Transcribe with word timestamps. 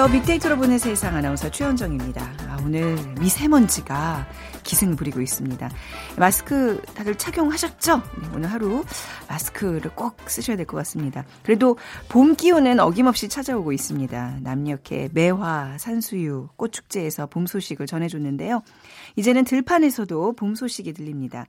안녕하세요. 0.00 0.20
빅데이터로 0.22 0.56
보는 0.56 0.78
세상 0.78 1.14
아나운서 1.14 1.50
최현정입니다. 1.50 2.22
아, 2.48 2.58
오늘 2.64 2.96
미세먼지가 3.20 4.26
기승 4.62 4.96
부리고 4.96 5.20
있습니다. 5.20 5.70
마스크 6.16 6.80
다들 6.94 7.16
착용하셨죠? 7.16 7.98
네, 7.98 8.28
오늘 8.34 8.50
하루 8.50 8.82
마스크를 9.28 9.90
꼭 9.94 10.16
쓰셔야 10.26 10.56
될 10.56 10.64
것 10.64 10.78
같습니다. 10.78 11.26
그래도 11.42 11.76
봄 12.08 12.34
기운은 12.34 12.80
어김없이 12.80 13.28
찾아오고 13.28 13.72
있습니다. 13.72 14.38
남녘의 14.40 15.10
매화, 15.12 15.76
산수유, 15.76 16.48
꽃축제에서 16.56 17.26
봄 17.26 17.46
소식을 17.46 17.86
전해줬는데요. 17.86 18.62
이제는 19.16 19.44
들판에서도 19.44 20.32
봄 20.32 20.54
소식이 20.54 20.94
들립니다. 20.94 21.44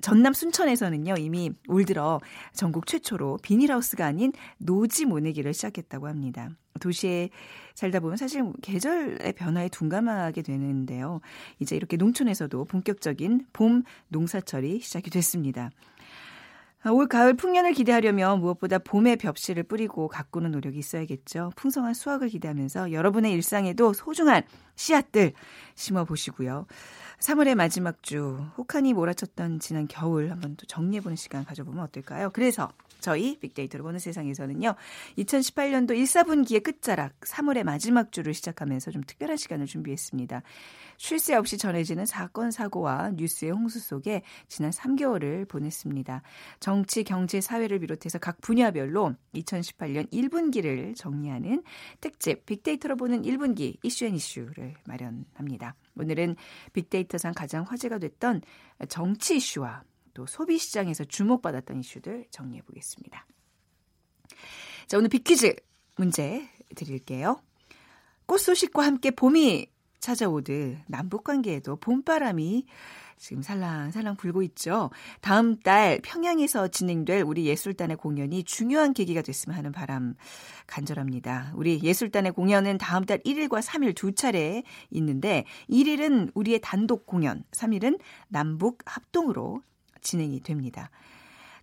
전남 0.00 0.32
순천에서는요, 0.32 1.14
이미 1.18 1.50
올 1.66 1.84
들어 1.84 2.20
전국 2.52 2.86
최초로 2.86 3.38
비닐하우스가 3.42 4.06
아닌 4.06 4.32
노지 4.58 5.04
모내기를 5.04 5.52
시작했다고 5.52 6.06
합니다. 6.06 6.50
도시에 6.78 7.30
살다 7.74 7.98
보면 8.00 8.16
사실 8.16 8.44
계절의 8.62 9.32
변화에 9.32 9.68
둔감하게 9.68 10.42
되는데요. 10.42 11.20
이제 11.58 11.74
이렇게 11.74 11.96
농촌에서도 11.96 12.64
본격적인 12.64 13.46
봄 13.52 13.82
농사철이 14.08 14.80
시작이 14.80 15.10
됐습니다. 15.10 15.70
올 16.86 17.08
가을 17.08 17.34
풍년을 17.34 17.72
기대하려면 17.72 18.38
무엇보다 18.38 18.78
봄의 18.78 19.16
벽실을 19.16 19.64
뿌리고 19.64 20.06
가꾸는 20.06 20.52
노력이 20.52 20.78
있어야겠죠. 20.78 21.50
풍성한 21.56 21.92
수확을 21.92 22.28
기대하면서 22.28 22.92
여러분의 22.92 23.32
일상에도 23.32 23.92
소중한 23.92 24.44
씨앗들 24.76 25.32
심어 25.74 26.04
보시고요. 26.04 26.66
3월의 27.20 27.56
마지막 27.56 28.02
주 28.02 28.38
혹한이 28.56 28.94
몰아쳤던 28.94 29.58
지난 29.58 29.88
겨울 29.88 30.30
한번 30.30 30.56
또 30.56 30.66
정리해보는 30.66 31.16
시간 31.16 31.44
가져보면 31.44 31.82
어떨까요? 31.84 32.30
그래서 32.30 32.70
저희 33.00 33.38
빅데이터로 33.38 33.84
보는 33.84 33.98
세상에서는요. 33.98 34.74
2018년도 35.18 35.96
1, 35.96 36.04
4분기의 36.04 36.62
끝자락 36.62 37.18
3월의 37.20 37.64
마지막 37.64 38.12
주를 38.12 38.34
시작하면서 38.34 38.90
좀 38.90 39.02
특별한 39.02 39.36
시간을 39.36 39.66
준비했습니다. 39.66 40.42
쉴 40.96 41.18
새 41.18 41.34
없이 41.34 41.58
전해지는 41.58 42.06
사건, 42.06 42.50
사고와 42.50 43.10
뉴스의 43.10 43.52
홍수 43.52 43.78
속에 43.78 44.22
지난 44.48 44.70
3개월을 44.70 45.48
보냈습니다. 45.48 46.22
정치, 46.60 47.04
경제, 47.04 47.40
사회를 47.40 47.78
비롯해서 47.78 48.18
각 48.18 48.40
분야별로 48.40 49.14
2018년 49.34 50.10
1분기를 50.10 50.96
정리하는 50.96 51.62
특집 52.00 52.46
빅데이터로 52.46 52.96
보는 52.96 53.22
1분기 53.22 53.76
이슈앤 53.82 54.14
이슈를 54.14 54.74
마련합니다. 54.86 55.76
오늘은 55.96 56.36
빅데이터상 56.72 57.32
가장 57.34 57.64
화제가 57.64 57.98
됐던 57.98 58.42
정치 58.88 59.36
이슈와 59.36 59.82
또 60.14 60.26
소비 60.26 60.58
시장에서 60.58 61.04
주목받았던 61.04 61.80
이슈들 61.80 62.26
정리해 62.30 62.62
보겠습니다. 62.62 63.26
자, 64.86 64.98
오늘 64.98 65.08
빅퀴즈 65.08 65.54
문제 65.96 66.48
드릴게요. 66.74 67.42
꽃 68.26 68.38
소식과 68.38 68.84
함께 68.84 69.10
봄이 69.10 69.66
찾아오듯 70.00 70.78
남북 70.86 71.24
관계에도 71.24 71.76
봄바람이 71.76 72.66
지금 73.18 73.42
살랑살랑 73.42 74.16
불고 74.16 74.42
있죠. 74.42 74.90
다음 75.20 75.58
달 75.58 76.00
평양에서 76.02 76.68
진행될 76.68 77.22
우리 77.22 77.46
예술단의 77.46 77.96
공연이 77.96 78.44
중요한 78.44 78.94
계기가 78.94 79.22
됐으면 79.22 79.56
하는 79.58 79.72
바람 79.72 80.14
간절합니다. 80.66 81.52
우리 81.56 81.80
예술단의 81.82 82.32
공연은 82.32 82.78
다음 82.78 83.04
달 83.04 83.18
1일과 83.18 83.60
3일 83.60 83.96
두 83.96 84.12
차례 84.12 84.62
있는데 84.90 85.44
1일은 85.68 86.30
우리의 86.34 86.60
단독 86.62 87.06
공연, 87.06 87.42
3일은 87.50 87.98
남북 88.28 88.78
합동으로 88.86 89.62
진행이 90.02 90.40
됩니다. 90.40 90.90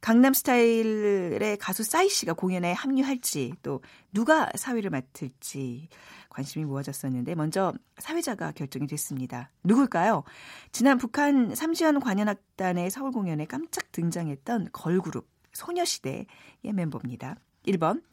강남 0.02 0.34
스타일의 0.34 1.58
가수 1.58 1.84
싸이 1.84 2.10
씨가 2.10 2.34
공연에 2.34 2.74
합류할지 2.74 3.54
또 3.64 3.82
누가 4.14 4.50
사회를 4.56 4.92
맡을지 4.92 5.90
관심이 6.30 6.64
모아졌었는데 6.66 7.34
먼저 7.34 7.74
사회자가 7.98 8.52
결정이 8.52 8.86
됐습니다. 8.86 9.50
누굴까요? 9.64 10.24
지난 10.72 10.98
북한 10.98 11.56
삼지연 11.56 12.02
관현악단의 12.02 12.92
서울 12.92 13.12
공연에 13.12 13.46
깜짝 13.46 13.92
등장했던 13.92 14.70
걸그룹 14.74 15.28
소녀시대의 15.54 16.28
멤버입니다. 16.62 17.38
1번 17.66 18.04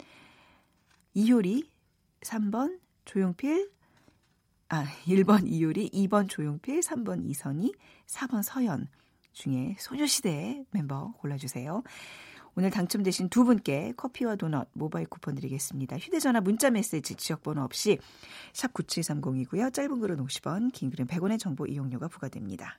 이효리, 1.13 1.69
3번 2.23 2.79
조용필, 3.05 3.71
아 4.71 4.87
1번 5.05 5.47
이효리, 5.47 5.91
2번 5.91 6.27
조용필, 6.29 6.81
3번 6.81 7.29
이선희, 7.29 7.75
4번 8.07 8.43
서연 8.43 8.89
중에 9.33 9.77
소녀시대 9.79 10.65
멤버 10.71 11.13
골라주세요. 11.19 11.83
오늘 12.55 12.71
당첨되신 12.71 13.31
두 13.31 13.45
분께 13.45 13.93
커피와 13.97 14.37
도넛 14.37 14.69
모바일 14.75 15.07
쿠폰 15.07 15.35
드리겠습니다. 15.35 15.97
휴대전화 15.99 16.41
문자 16.41 16.71
메시지 16.71 17.15
지역번호 17.15 17.63
없이 17.63 17.99
샵 18.53 18.75
9730이고요. 18.75 19.73
짧은 19.73 20.01
글은 20.01 20.19
50원, 20.19 20.73
긴 20.73 20.91
글은 20.91 21.07
100원의 21.07 21.39
정보 21.39 21.67
이용료가 21.67 22.09
부과됩니다. 22.09 22.79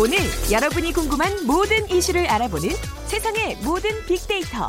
오늘 0.00 0.18
여러분이 0.50 0.92
궁금한 0.92 1.46
모든 1.46 1.88
이슈를 1.88 2.26
알아보는 2.26 2.70
세상의 3.06 3.58
모든 3.62 3.90
빅데이터. 4.06 4.68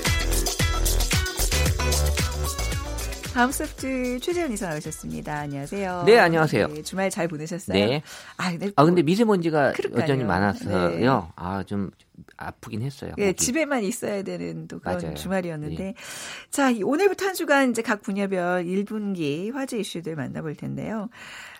다음 3.33 3.49
소프트 3.49 4.19
최재현 4.19 4.51
이사 4.51 4.67
나오셨습니다. 4.67 5.33
안녕하세요. 5.39 6.03
네, 6.05 6.19
안녕하세요. 6.19 6.67
네, 6.67 6.81
주말 6.81 7.09
잘 7.09 7.29
보내셨어요? 7.29 7.73
네. 7.73 8.03
아, 8.35 8.51
네, 8.51 8.71
아 8.75 8.83
근데 8.83 9.01
미세먼지가 9.03 9.71
그럴까요? 9.71 10.03
여전히 10.03 10.25
많았어요. 10.25 10.99
네. 10.99 11.07
아, 11.37 11.63
좀 11.63 11.91
아프긴 12.35 12.81
했어요. 12.81 13.13
네, 13.17 13.31
집에만 13.31 13.83
있어야 13.83 14.23
되는 14.23 14.67
또 14.67 14.79
그런 14.79 14.97
맞아요. 14.97 15.15
주말이었는데. 15.15 15.83
네. 15.83 15.93
자, 16.49 16.73
오늘부터 16.83 17.27
한 17.27 17.33
주간 17.33 17.71
이제 17.71 17.81
각 17.81 18.01
분야별 18.01 18.65
1분기 18.65 19.53
화제 19.53 19.79
이슈들 19.79 20.17
만나볼 20.17 20.55
텐데요. 20.55 21.07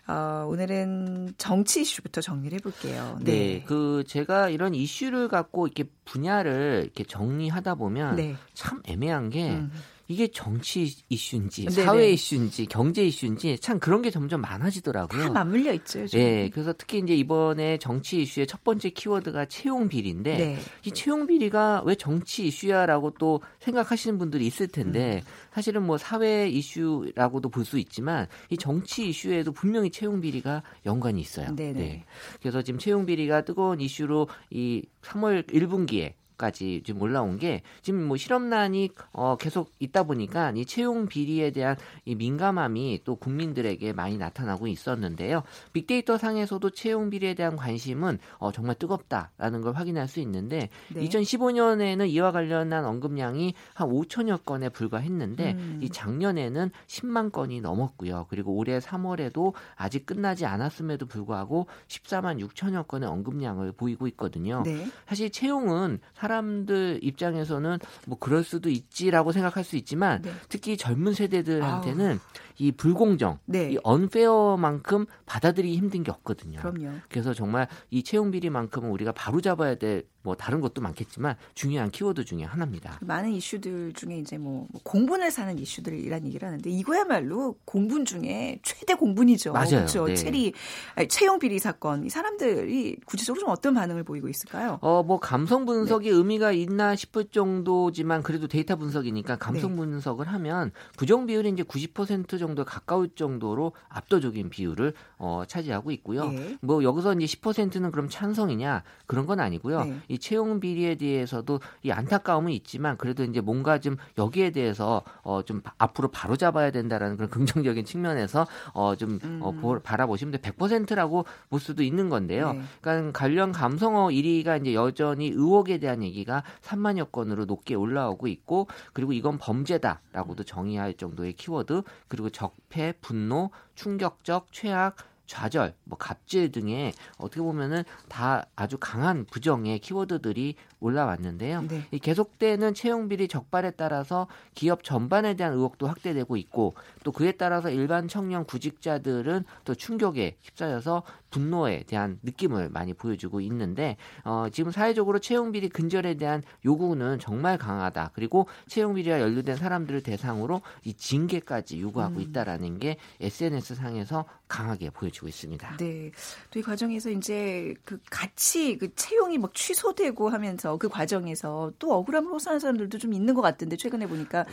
어, 0.07 0.45
오늘은 0.49 1.35
정치 1.37 1.81
이슈부터 1.81 2.19
정리를 2.19 2.57
해볼게요. 2.59 3.17
네. 3.21 3.31
네. 3.31 3.63
그 3.65 4.03
제가 4.07 4.49
이런 4.49 4.75
이슈를 4.75 5.29
갖고 5.29 5.67
이렇게 5.67 5.85
분야를 6.03 6.81
이렇게 6.83 7.05
정리하다 7.05 7.75
보면 7.75 8.17
네. 8.17 8.35
참 8.53 8.81
애매한 8.85 9.29
게 9.29 9.51
음. 9.51 9.71
이게 10.11 10.27
정치 10.27 10.93
이슈인지 11.09 11.65
네네. 11.65 11.85
사회 11.85 12.11
이슈인지 12.11 12.65
경제 12.65 13.05
이슈인지 13.05 13.57
참 13.59 13.79
그런 13.79 14.01
게 14.01 14.11
점점 14.11 14.41
많아지더라고요. 14.41 15.23
다 15.23 15.29
맞물려 15.29 15.73
있죠. 15.75 16.01
요즘. 16.01 16.19
네, 16.19 16.49
그래서 16.49 16.73
특히 16.77 16.99
이제 16.99 17.15
이번에 17.15 17.77
정치 17.77 18.21
이슈의 18.21 18.47
첫 18.47 18.63
번째 18.63 18.89
키워드가 18.89 19.45
채용 19.45 19.87
비리인데 19.87 20.37
네. 20.37 20.57
이 20.85 20.91
채용 20.91 21.27
비리가 21.27 21.83
왜 21.85 21.95
정치 21.95 22.45
이슈야라고 22.47 23.11
또 23.11 23.41
생각하시는 23.59 24.17
분들이 24.17 24.45
있을 24.45 24.67
텐데 24.67 25.21
음. 25.23 25.31
사실은 25.53 25.83
뭐 25.83 25.97
사회 25.97 26.49
이슈라고도 26.49 27.49
볼 27.49 27.61
수 27.61 27.77
있지만 27.77 28.27
이 28.49 28.57
정치 28.57 29.07
이슈에도 29.07 29.51
분명히 29.51 29.91
채용 29.91 30.19
비리가 30.19 30.63
연관이 30.85 31.21
있어요. 31.21 31.55
네네. 31.55 31.73
네. 31.79 32.05
그래서 32.41 32.61
지금 32.63 32.79
채용 32.79 33.05
비리가 33.05 33.45
뜨거운 33.45 33.79
이슈로 33.79 34.27
이 34.49 34.83
3월 35.03 35.47
1분기에 35.47 36.13
까지 36.41 36.81
지금 36.83 37.03
올라온 37.03 37.37
게 37.37 37.61
지금 37.83 38.03
뭐 38.03 38.17
실업난이 38.17 38.89
어 39.13 39.37
계속 39.37 39.71
있다 39.77 40.01
보니까 40.01 40.51
이 40.55 40.65
채용 40.65 41.05
비리에 41.05 41.51
대한 41.51 41.75
이 42.03 42.15
민감함이 42.15 43.01
또 43.03 43.15
국민들에게 43.15 43.93
많이 43.93 44.17
나타나고 44.17 44.65
있었는데요. 44.65 45.43
빅데이터 45.71 46.17
상에서도 46.17 46.67
채용 46.71 47.11
비리에 47.11 47.35
대한 47.35 47.55
관심은 47.55 48.17
어 48.39 48.51
정말 48.51 48.73
뜨겁다라는 48.73 49.61
걸 49.61 49.75
확인할 49.75 50.07
수 50.07 50.19
있는데 50.21 50.69
네. 50.91 51.01
2015년에는 51.07 52.09
이와 52.09 52.31
관련한 52.31 52.85
언급량이 52.85 53.53
한 53.75 53.89
5천여 53.89 54.43
건에 54.43 54.69
불과했는데 54.69 55.51
음. 55.51 55.79
이 55.83 55.89
작년에는 55.89 56.71
10만 56.87 57.31
건이 57.31 57.61
넘었고요. 57.61 58.25
그리고 58.31 58.55
올해 58.55 58.79
3월에도 58.79 59.53
아직 59.75 60.07
끝나지 60.07 60.47
않았음에도 60.47 61.05
불구하고 61.05 61.67
14만 61.87 62.43
6천여 62.43 62.87
건의 62.87 63.07
언급량을 63.09 63.73
보이고 63.73 64.07
있거든요. 64.07 64.63
네. 64.65 64.87
사실 65.05 65.29
채용은 65.29 65.99
사람 66.15 66.30
사람들 66.31 66.99
입장에서는 67.03 67.77
뭐 68.07 68.17
그럴 68.17 68.43
수도 68.43 68.69
있지라고 68.69 69.33
생각할 69.33 69.63
수 69.63 69.75
있지만 69.75 70.21
네. 70.21 70.31
특히 70.47 70.77
젊은 70.77 71.13
세대들한테는 71.13 72.11
아우. 72.11 72.17
이 72.61 72.71
불공정, 72.71 73.39
네. 73.45 73.71
이 73.71 73.77
언페어만큼 73.83 75.07
받아들이기 75.25 75.75
힘든 75.75 76.03
게 76.03 76.11
없거든요. 76.11 76.59
그럼요. 76.59 76.99
그래서 77.09 77.33
정말 77.33 77.67
이 77.89 78.03
채용 78.03 78.29
비리만큼은 78.29 78.87
우리가 78.91 79.13
바로 79.13 79.41
잡아야 79.41 79.73
될 79.75 80.03
뭐 80.23 80.35
다른 80.35 80.61
것도 80.61 80.81
많겠지만 80.81 81.35
중요한 81.55 81.89
키워드 81.89 82.25
중에 82.25 82.43
하나입니다. 82.43 82.99
많은 83.01 83.31
이슈들 83.31 83.93
중에 83.93 84.19
이제 84.19 84.37
뭐, 84.37 84.67
뭐 84.71 84.81
공분을 84.83 85.31
사는 85.31 85.57
이슈들이란 85.57 86.25
얘기를 86.25 86.47
하는데 86.47 86.69
이거야말로 86.69 87.55
공분 87.65 88.05
중에 88.05 88.59
최대 88.63 88.93
공분이죠. 88.93 89.53
맞아요. 89.53 89.69
그렇죠. 89.69 90.05
네. 90.05 90.15
체리 90.15 90.53
아니, 90.95 91.07
채용 91.07 91.39
비리 91.39 91.57
사건 91.59 92.05
이 92.05 92.09
사람들이 92.09 92.97
구체적으로 93.05 93.41
좀 93.41 93.49
어떤 93.49 93.73
반응을 93.73 94.03
보이고 94.03 94.27
있을까요? 94.27 94.77
어, 94.81 95.03
뭐 95.03 95.19
감성 95.19 95.65
분석이 95.65 96.09
네. 96.09 96.15
의미가 96.15 96.51
있나 96.51 96.95
싶을 96.95 97.25
정도지만 97.25 98.21
그래도 98.21 98.47
데이터 98.47 98.75
분석이니까 98.75 99.37
감성 99.37 99.71
네. 99.71 99.77
분석을 99.77 100.27
하면 100.27 100.71
부정 100.97 101.25
비율이 101.25 101.49
이제 101.49 101.63
90% 101.63 102.37
정도 102.37 102.50
정도 102.51 102.65
가까울 102.65 103.09
정도로 103.15 103.73
압도적인 103.89 104.49
비율을 104.49 104.93
어, 105.17 105.43
차지하고 105.47 105.91
있고요. 105.91 106.29
네. 106.29 106.57
뭐 106.61 106.83
여기서 106.83 107.13
이제 107.13 107.25
10%는 107.25 107.91
그럼 107.91 108.09
찬성이냐 108.09 108.83
그런 109.05 109.25
건 109.25 109.39
아니고요. 109.39 109.85
네. 109.85 109.99
이 110.09 110.19
채용 110.19 110.59
비리에 110.59 110.95
대해서도 110.95 111.59
이 111.83 111.91
안타까움은 111.91 112.51
있지만 112.51 112.97
그래도 112.97 113.23
이제 113.23 113.39
뭔가 113.41 113.79
좀 113.79 113.97
여기에 114.17 114.51
대해서 114.51 115.03
어, 115.23 115.41
좀 115.43 115.61
앞으로 115.77 116.09
바로 116.09 116.35
잡아야 116.35 116.71
된다라는 116.71 117.17
그런 117.17 117.29
긍정적인 117.31 117.85
측면에서 117.85 118.47
어, 118.73 118.95
좀 118.95 119.19
어, 119.41 119.51
음. 119.51 119.59
어, 119.63 119.79
바라보시면 119.81 120.39
100%라고 120.39 121.25
볼 121.49 121.59
수도 121.59 121.83
있는 121.83 122.09
건데요. 122.09 122.53
네. 122.53 122.61
그러니까 122.81 123.11
관련 123.17 123.51
감성어 123.51 124.09
1위가 124.09 124.61
이제 124.61 124.73
여전히 124.73 125.27
의혹에 125.27 125.77
대한 125.77 126.03
얘기가 126.03 126.43
3만여 126.61 127.11
건으로 127.11 127.45
높게 127.45 127.75
올라오고 127.75 128.27
있고 128.27 128.67
그리고 128.93 129.13
이건 129.13 129.37
범죄다라고도 129.37 130.43
정의할 130.43 130.93
정도의 130.95 131.33
키워드 131.33 131.83
그리고 132.07 132.29
적폐, 132.41 132.93
분노, 133.01 133.51
충격적, 133.75 134.47
최악, 134.51 134.95
좌절, 135.27 135.75
뭐 135.83 135.97
갑질 135.97 136.51
등의 136.51 136.93
어떻게 137.17 137.39
보면은 137.39 137.83
다 138.09 138.47
아주 138.55 138.77
강한 138.79 139.25
부정의 139.25 139.77
키워드들이 139.79 140.55
올라왔는데요. 140.81 141.61
네. 141.67 141.83
이 141.91 141.99
계속되는 141.99 142.73
채용 142.73 143.07
비리 143.07 143.27
적발에 143.27 143.71
따라서 143.71 144.27
기업 144.55 144.83
전반에 144.83 145.35
대한 145.35 145.53
의혹도 145.53 145.87
확대되고 145.87 146.37
있고 146.37 146.73
또 147.03 147.11
그에 147.11 147.33
따라서 147.33 147.69
일반 147.69 148.07
청년 148.07 148.45
구직자들은 148.45 149.45
또 149.63 149.75
충격에 149.75 150.37
휩싸여서 150.41 151.03
분노에 151.29 151.83
대한 151.83 152.19
느낌을 152.23 152.69
많이 152.69 152.93
보여주고 152.93 153.39
있는데 153.41 153.97
어, 154.25 154.47
지금 154.51 154.71
사회적으로 154.71 155.19
채용 155.19 155.51
비리 155.51 155.69
근절에 155.69 156.15
대한 156.15 156.43
요구는 156.65 157.19
정말 157.19 157.57
강하다. 157.57 158.11
그리고 158.13 158.47
채용 158.67 158.95
비리와 158.95 159.21
연루된 159.21 159.55
사람들을 159.55 160.01
대상으로 160.03 160.61
이 160.83 160.93
징계까지 160.93 161.79
요구하고 161.79 162.15
음. 162.15 162.21
있다라는 162.21 162.79
게 162.79 162.97
SNS 163.21 163.75
상에서 163.75 164.25
강하게 164.47 164.89
보여지고 164.89 165.27
있습니다. 165.27 165.77
네. 165.77 166.11
또 166.49 166.61
이 166.61 166.63
과정에서 166.63 167.09
이제 167.09 167.73
그 167.83 167.99
같이 168.11 168.77
그 168.77 168.93
채용이 168.93 169.39
막 169.39 169.53
취소되고 169.55 170.29
하면서 170.29 170.70
그 170.77 170.89
과정에서 170.89 171.71
또 171.79 171.93
억울함을 171.93 172.31
호소하는 172.31 172.59
사람들도 172.59 172.97
좀 172.97 173.13
있는 173.13 173.33
것 173.33 173.41
같은데 173.41 173.75
최근에 173.77 174.07
보니까 174.07 174.45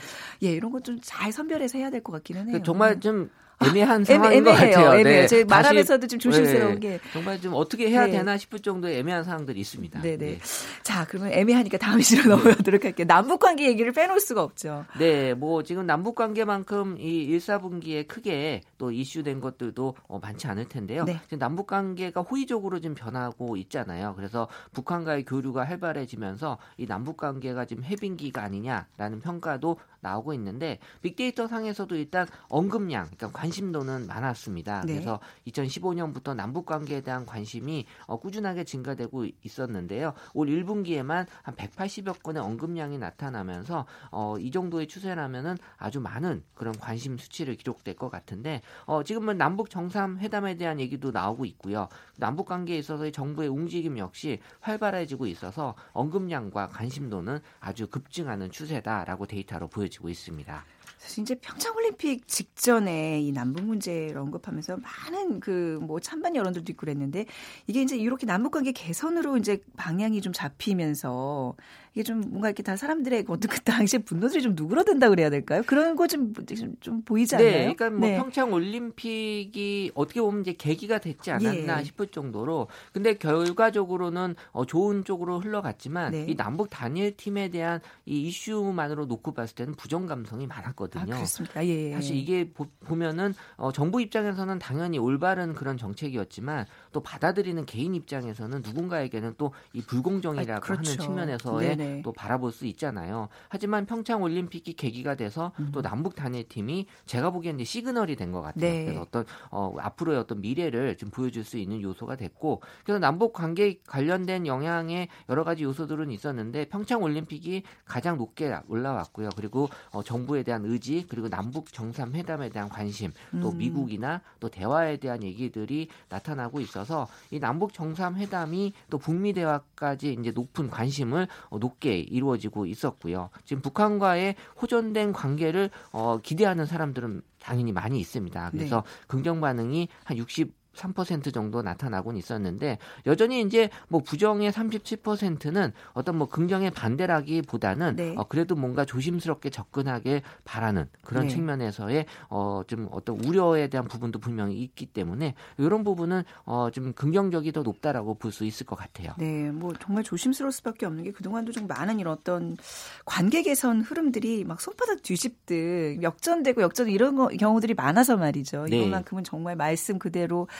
예 0.42 0.52
이런 0.52 0.70
것 0.72 0.82
좀 0.82 0.98
잘 1.02 1.32
선별해서 1.32 1.78
해야 1.78 1.90
될 1.90 2.02
것 2.02 2.12
같기는 2.12 2.48
해요. 2.48 2.62
정말 2.64 3.00
좀 3.00 3.30
애매한 3.64 4.04
상황인 4.04 4.44
것 4.44 4.52
같아요. 4.52 4.98
애매해요. 4.98 5.26
네. 5.26 5.44
말하면서도 5.44 6.06
좀 6.06 6.18
조심스러운 6.18 6.74
네. 6.74 6.80
게 6.80 7.00
정말 7.12 7.40
좀 7.40 7.54
어떻게 7.54 7.90
해야 7.90 8.06
네. 8.06 8.12
되나 8.12 8.36
싶을 8.36 8.60
정도의 8.60 8.98
애매한 8.98 9.24
상황들이 9.24 9.58
있습니다. 9.60 10.00
네네. 10.00 10.16
네. 10.16 10.38
자 10.82 11.06
그러면 11.08 11.32
애매하니까 11.32 11.78
다음 11.78 11.98
이슈로 11.98 12.36
넘어가도록 12.36 12.84
할게요. 12.84 13.06
남북 13.06 13.40
관계 13.40 13.66
얘기를 13.66 13.92
빼놓을 13.92 14.20
수가 14.20 14.42
없죠. 14.42 14.84
네, 14.98 15.34
뭐 15.34 15.62
지금 15.62 15.86
남북 15.86 16.14
관계만큼 16.14 16.98
이 17.00 17.24
1, 17.24 17.38
4분기에 17.38 18.06
크게 18.06 18.62
또 18.78 18.92
이슈된 18.92 19.40
것들도 19.40 19.94
어, 20.06 20.18
많지 20.20 20.46
않을 20.46 20.68
텐데요. 20.68 21.04
네. 21.04 21.18
지금 21.24 21.38
남북 21.38 21.66
관계가 21.66 22.20
호의적으로 22.22 22.80
좀 22.80 22.94
변하고 22.94 23.56
있잖아요. 23.56 24.14
그래서 24.16 24.48
북한과의 24.72 25.24
교류가 25.24 25.64
활발해지면서 25.64 26.58
이 26.76 26.86
남북 26.86 27.16
관계가 27.16 27.64
지금 27.64 27.84
해빙기가 27.84 28.42
아니냐라는 28.42 29.20
평가도 29.20 29.78
나오고 30.00 30.32
있는데 30.34 30.78
빅데이터 31.02 31.48
상에서도 31.48 31.94
일단 31.96 32.26
언급량, 32.48 33.06
그러니까 33.16 33.32
관 33.32 33.47
심도는 33.50 34.06
많았습니다. 34.06 34.82
네. 34.86 34.94
그래서 34.94 35.20
2015년부터 35.46 36.34
남북 36.34 36.66
관계에 36.66 37.00
대한 37.00 37.26
관심이 37.26 37.86
어, 38.06 38.18
꾸준하게 38.18 38.64
증가되고 38.64 39.26
있었는데요. 39.42 40.14
올 40.34 40.48
1분기에만 40.48 41.26
한 41.42 41.54
180여 41.54 42.22
건의 42.22 42.42
언급량이 42.42 42.98
나타나면서 42.98 43.86
어, 44.10 44.36
이 44.38 44.50
정도의 44.50 44.86
추세라면은 44.86 45.56
아주 45.76 46.00
많은 46.00 46.42
그런 46.54 46.74
관심 46.78 47.18
수치를 47.18 47.56
기록될 47.56 47.96
것 47.96 48.10
같은데 48.10 48.62
어, 48.84 49.02
지금은 49.02 49.38
남북 49.38 49.70
정상 49.70 50.18
회담에 50.18 50.56
대한 50.56 50.80
얘기도 50.80 51.10
나오고 51.10 51.44
있고요. 51.44 51.88
남북 52.16 52.46
관계에 52.46 52.78
있어서의 52.78 53.12
정부의 53.12 53.48
움직임 53.48 53.98
역시 53.98 54.40
활발해지고 54.60 55.26
있어서 55.26 55.74
언급량과 55.92 56.68
관심도는 56.68 57.40
아주 57.60 57.86
급증하는 57.88 58.50
추세다라고 58.50 59.26
데이터로 59.26 59.68
보여지고 59.68 60.08
있습니다. 60.08 60.64
사실 60.98 61.22
이제 61.22 61.34
평창올림픽 61.34 62.26
직전에 62.26 63.20
이 63.20 63.32
남북 63.32 63.64
문제를 63.64 64.18
언급하면서 64.18 64.78
많은 64.78 65.40
그 65.40 65.78
뭐 65.82 66.00
찬반 66.00 66.34
여론들도 66.36 66.72
있고 66.72 66.80
그랬는데 66.80 67.26
이게 67.66 67.82
이제 67.82 67.96
이렇게 67.96 68.26
남북 68.26 68.50
관계 68.52 68.72
개선으로 68.72 69.36
이제 69.36 69.62
방향이 69.76 70.20
좀 70.20 70.32
잡히면서 70.32 71.54
이게 71.94 72.02
좀 72.02 72.20
뭔가 72.20 72.48
이렇게 72.48 72.62
다 72.62 72.76
사람들의 72.76 73.24
어떤 73.28 73.50
그 73.50 73.60
당시에 73.60 74.00
분노들이 74.00 74.42
좀 74.42 74.54
누그러든다 74.54 75.08
그래야 75.10 75.30
될까요? 75.30 75.62
그런 75.66 75.96
거 75.96 76.06
좀좀 76.06 77.02
보이지 77.04 77.36
네, 77.36 77.42
않나요? 77.42 77.52
네, 77.52 77.74
그러니까 77.74 77.90
뭐 77.90 78.08
네. 78.08 78.16
평창 78.16 78.52
올림픽이 78.52 79.92
어떻게 79.94 80.20
보면 80.20 80.42
이제 80.42 80.52
계기가 80.52 80.98
됐지 80.98 81.30
않았나 81.30 81.80
예. 81.80 81.84
싶을 81.84 82.08
정도로 82.08 82.68
근데 82.92 83.14
결과적으로는 83.14 84.34
어, 84.52 84.64
좋은 84.64 85.04
쪽으로 85.04 85.40
흘러갔지만 85.40 86.12
네. 86.12 86.26
이 86.28 86.36
남북 86.36 86.70
단일 86.70 87.16
팀에 87.16 87.48
대한 87.48 87.80
이 88.06 88.22
이슈만으로 88.22 89.06
놓고 89.06 89.32
봤을 89.32 89.54
때는 89.54 89.74
부정 89.74 90.06
감성이 90.06 90.46
많았거든요. 90.46 91.02
아, 91.02 91.16
그렇습니까? 91.16 91.66
예, 91.66 91.90
예. 91.90 91.92
사실 91.92 92.16
이게 92.16 92.50
보, 92.50 92.66
면은 92.94 93.34
어, 93.56 93.70
정부 93.72 94.00
입장에서는 94.00 94.58
당연히 94.58 94.98
올바른 94.98 95.52
그런 95.54 95.76
정책이었지만 95.76 96.66
또 96.92 97.00
받아들이는 97.00 97.64
개인 97.66 97.94
입장에서는 97.94 98.62
누군가에게는 98.62 99.34
또 99.36 99.52
이 99.72 99.82
불공정이라고 99.82 100.56
아, 100.56 100.60
그렇죠. 100.60 100.90
하는 100.90 101.00
측면에서의 101.02 101.76
네네. 101.76 101.87
네. 101.96 102.02
또 102.02 102.12
바라볼 102.12 102.52
수 102.52 102.66
있잖아요. 102.66 103.28
하지만 103.48 103.86
평창 103.86 104.22
올림픽이 104.22 104.74
계기가 104.74 105.14
돼서 105.14 105.52
음. 105.60 105.70
또 105.72 105.82
남북 105.82 106.14
단일팀이 106.14 106.86
제가 107.06 107.30
보기에는 107.30 107.64
시그널이 107.64 108.16
된 108.16 108.28
것 108.28 108.42
같아요. 108.42 108.60
네. 108.60 108.84
그래서 108.84 109.00
어떤 109.00 109.24
어, 109.50 109.74
앞으로의 109.78 110.18
어떤 110.18 110.40
미래를 110.42 110.96
좀 110.98 111.08
보여줄 111.10 111.44
수 111.44 111.56
있는 111.56 111.80
요소가 111.80 112.16
됐고 112.16 112.60
그래서 112.84 112.98
남북 112.98 113.32
관계 113.32 113.78
관련된 113.86 114.46
영향의 114.46 115.08
여러 115.30 115.44
가지 115.44 115.64
요소들은 115.64 116.10
있었는데 116.10 116.66
평창 116.68 117.02
올림픽이 117.02 117.62
가장 117.86 118.18
높게 118.18 118.54
올라왔고요. 118.68 119.30
그리고 119.34 119.68
어, 119.92 120.02
정부에 120.02 120.42
대한 120.42 120.64
의지 120.66 121.06
그리고 121.08 121.28
남북 121.28 121.72
정상 121.72 122.12
회담에 122.12 122.50
대한 122.50 122.68
관심 122.68 123.12
또 123.40 123.50
음. 123.50 123.58
미국이나 123.58 124.20
또 124.40 124.48
대화에 124.50 124.98
대한 124.98 125.22
얘기들이 125.22 125.88
나타나고 126.10 126.60
있어서 126.60 127.08
이 127.30 127.38
남북 127.40 127.72
정상 127.72 128.16
회담이 128.16 128.72
또 128.90 128.98
북미 128.98 129.32
대화까지 129.32 130.16
이제 130.20 130.30
높은 130.32 130.68
관심을 130.68 131.28
어, 131.48 131.58
높 131.58 131.67
높게 131.68 131.98
이루어지고 131.98 132.66
있었고요. 132.66 133.30
지금 133.44 133.62
북한과의 133.62 134.34
호전된 134.60 135.12
관계를 135.12 135.70
어, 135.92 136.18
기대하는 136.22 136.66
사람들은 136.66 137.22
당연히 137.40 137.72
많이 137.72 138.00
있습니다. 138.00 138.50
그래서 138.50 138.76
네. 138.76 139.06
긍정 139.06 139.40
반응이 139.40 139.88
한 140.04 140.16
60, 140.16 140.54
3% 140.74 141.34
정도 141.34 141.60
나타나곤 141.62 142.16
있었는데 142.16 142.78
여전히 143.06 143.42
이제 143.42 143.68
뭐 143.88 144.00
부정의 144.00 144.50
37%는 144.52 145.72
어떤 145.92 146.16
뭐 146.16 146.28
긍정의 146.28 146.70
반대라기보다는 146.70 147.96
네. 147.96 148.14
어, 148.16 148.24
그래도 148.24 148.54
뭔가 148.54 148.84
조심스럽게 148.84 149.50
접근하게 149.50 150.22
바라는 150.44 150.88
그런 151.02 151.24
네. 151.24 151.28
측면에서의 151.30 152.06
어, 152.30 152.62
좀 152.66 152.88
어떤 152.92 153.18
우려에 153.24 153.68
대한 153.68 153.88
부분도 153.88 154.20
분명히 154.20 154.62
있기 154.62 154.86
때문에 154.86 155.34
이런 155.56 155.84
부분은 155.84 156.22
어, 156.44 156.70
좀 156.70 156.92
긍정적이 156.92 157.52
더 157.52 157.62
높다라고 157.62 158.14
볼 158.14 158.28
수 158.38 158.44
있을 158.44 158.66
것 158.66 158.76
같아요. 158.76 159.12
네, 159.18 159.50
뭐 159.50 159.72
정말 159.80 160.04
조심스러울 160.04 160.52
수밖에 160.52 160.86
없는 160.86 161.04
게 161.04 161.12
그동안도 161.12 161.52
좀 161.52 161.66
많은 161.66 161.98
이런 161.98 162.12
어떤 162.12 162.56
관계 163.04 163.42
개선 163.42 163.80
흐름들이 163.80 164.44
막 164.44 164.60
손바닥 164.60 165.02
뒤집듯 165.02 166.02
역전되고 166.02 166.62
역전 166.62 166.88
이런 166.88 167.16
거, 167.16 167.28
경우들이 167.28 167.74
많아서 167.74 168.16
말이죠. 168.16 168.66
네. 168.68 168.76
이것만큼은 168.78 169.24
정말 169.24 169.56
말씀 169.56 169.98
그대로 169.98 170.46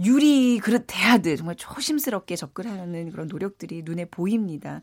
유리 0.00 0.58
그릇 0.58 0.84
대하듯 0.86 1.38
정말 1.38 1.54
조심스럽게 1.56 2.36
접근하는 2.36 3.10
그런 3.10 3.28
노력들이 3.28 3.82
눈에 3.84 4.04
보입니다. 4.06 4.80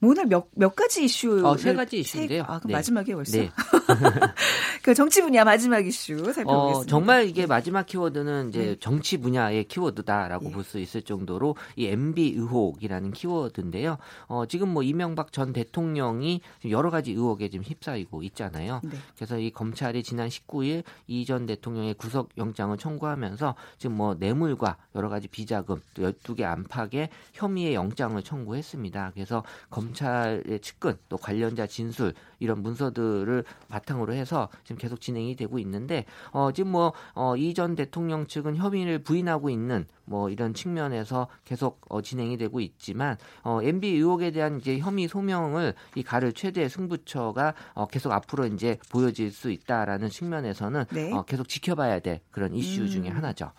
뭐 0.00 0.10
오늘 0.10 0.26
몇, 0.26 0.48
몇 0.56 0.74
가지 0.74 1.04
이슈. 1.04 1.46
어, 1.46 1.56
세 1.56 1.74
가지 1.74 2.00
이슈인데요. 2.00 2.42
세, 2.42 2.46
아, 2.48 2.58
그럼 2.58 2.68
네. 2.68 2.72
마지막에 2.74 3.14
벌써. 3.14 3.38
네. 3.38 3.50
그 4.82 4.94
정치 4.94 5.22
분야 5.22 5.44
마지막 5.44 5.86
이슈 5.86 6.16
살펴보겠습니다. 6.32 6.80
어, 6.80 6.84
정말 6.86 7.28
이게 7.28 7.46
마지막 7.46 7.86
키워드는 7.86 8.48
이제 8.48 8.58
네. 8.58 8.76
정치 8.80 9.18
분야의 9.18 9.64
키워드다라고 9.68 10.46
네. 10.46 10.50
볼수 10.52 10.78
있을 10.78 11.02
정도로 11.02 11.56
이 11.76 11.86
MB 11.86 12.34
의혹이라는 12.36 13.12
키워드인데요. 13.12 13.98
어, 14.26 14.46
지금 14.46 14.70
뭐 14.70 14.82
이명박 14.82 15.32
전 15.32 15.52
대통령이 15.52 16.40
여러 16.70 16.90
가지 16.90 17.12
의혹에 17.12 17.48
지금 17.48 17.64
휩싸이고 17.64 18.22
있잖아요. 18.24 18.80
네. 18.82 18.90
그래서 19.16 19.38
이 19.38 19.50
검찰이 19.50 20.02
지난 20.02 20.28
19일 20.28 20.82
이 21.06 21.28
전 21.28 21.44
대통령의 21.44 21.92
구속 21.92 22.30
영장을 22.38 22.74
청구하면서 22.78 23.54
지금 23.76 23.96
뭐 23.96 24.14
뇌물 24.14 24.37
뇌물과 24.38 24.76
여러 24.94 25.08
가지 25.08 25.28
비자금 25.28 25.80
또 25.94 26.02
12개 26.02 26.42
안팎의 26.42 27.10
혐의의 27.34 27.74
영장을 27.74 28.20
청구했습니다. 28.22 29.10
그래서 29.14 29.42
검찰의 29.70 30.60
측근 30.60 30.96
또 31.08 31.16
관련자 31.16 31.66
진술 31.66 32.14
이런 32.38 32.62
문서들을 32.62 33.44
바탕으로 33.68 34.12
해서 34.14 34.48
지금 34.64 34.78
계속 34.78 35.00
진행이 35.00 35.36
되고 35.36 35.58
있는데 35.58 36.04
어 36.30 36.52
지금 36.52 36.72
뭐 36.72 36.92
어, 37.14 37.36
이전 37.36 37.74
대통령 37.74 38.26
측은 38.26 38.56
혐의를 38.56 39.00
부인하고 39.00 39.50
있는 39.50 39.86
뭐 40.08 40.30
이런 40.30 40.54
측면에서 40.54 41.28
계속 41.44 41.80
어, 41.88 42.00
진행이 42.00 42.38
되고 42.38 42.60
있지만 42.60 43.16
어, 43.42 43.60
MB 43.62 43.88
의혹에 43.88 44.30
대한 44.30 44.58
이제 44.58 44.78
혐의 44.78 45.08
소명을 45.08 45.74
이 45.94 46.02
가를 46.02 46.32
최대 46.32 46.68
승부처가 46.68 47.54
어, 47.74 47.86
계속 47.86 48.12
앞으로 48.12 48.46
이제 48.46 48.78
보여질 48.90 49.30
수 49.30 49.50
있다라는 49.50 50.08
측면에서는 50.08 50.84
네. 50.92 51.12
어, 51.12 51.22
계속 51.22 51.48
지켜봐야 51.48 52.00
될 52.00 52.20
그런 52.30 52.54
이슈 52.54 52.82
음. 52.82 52.86
중에 52.88 53.08
하나죠. 53.08 53.52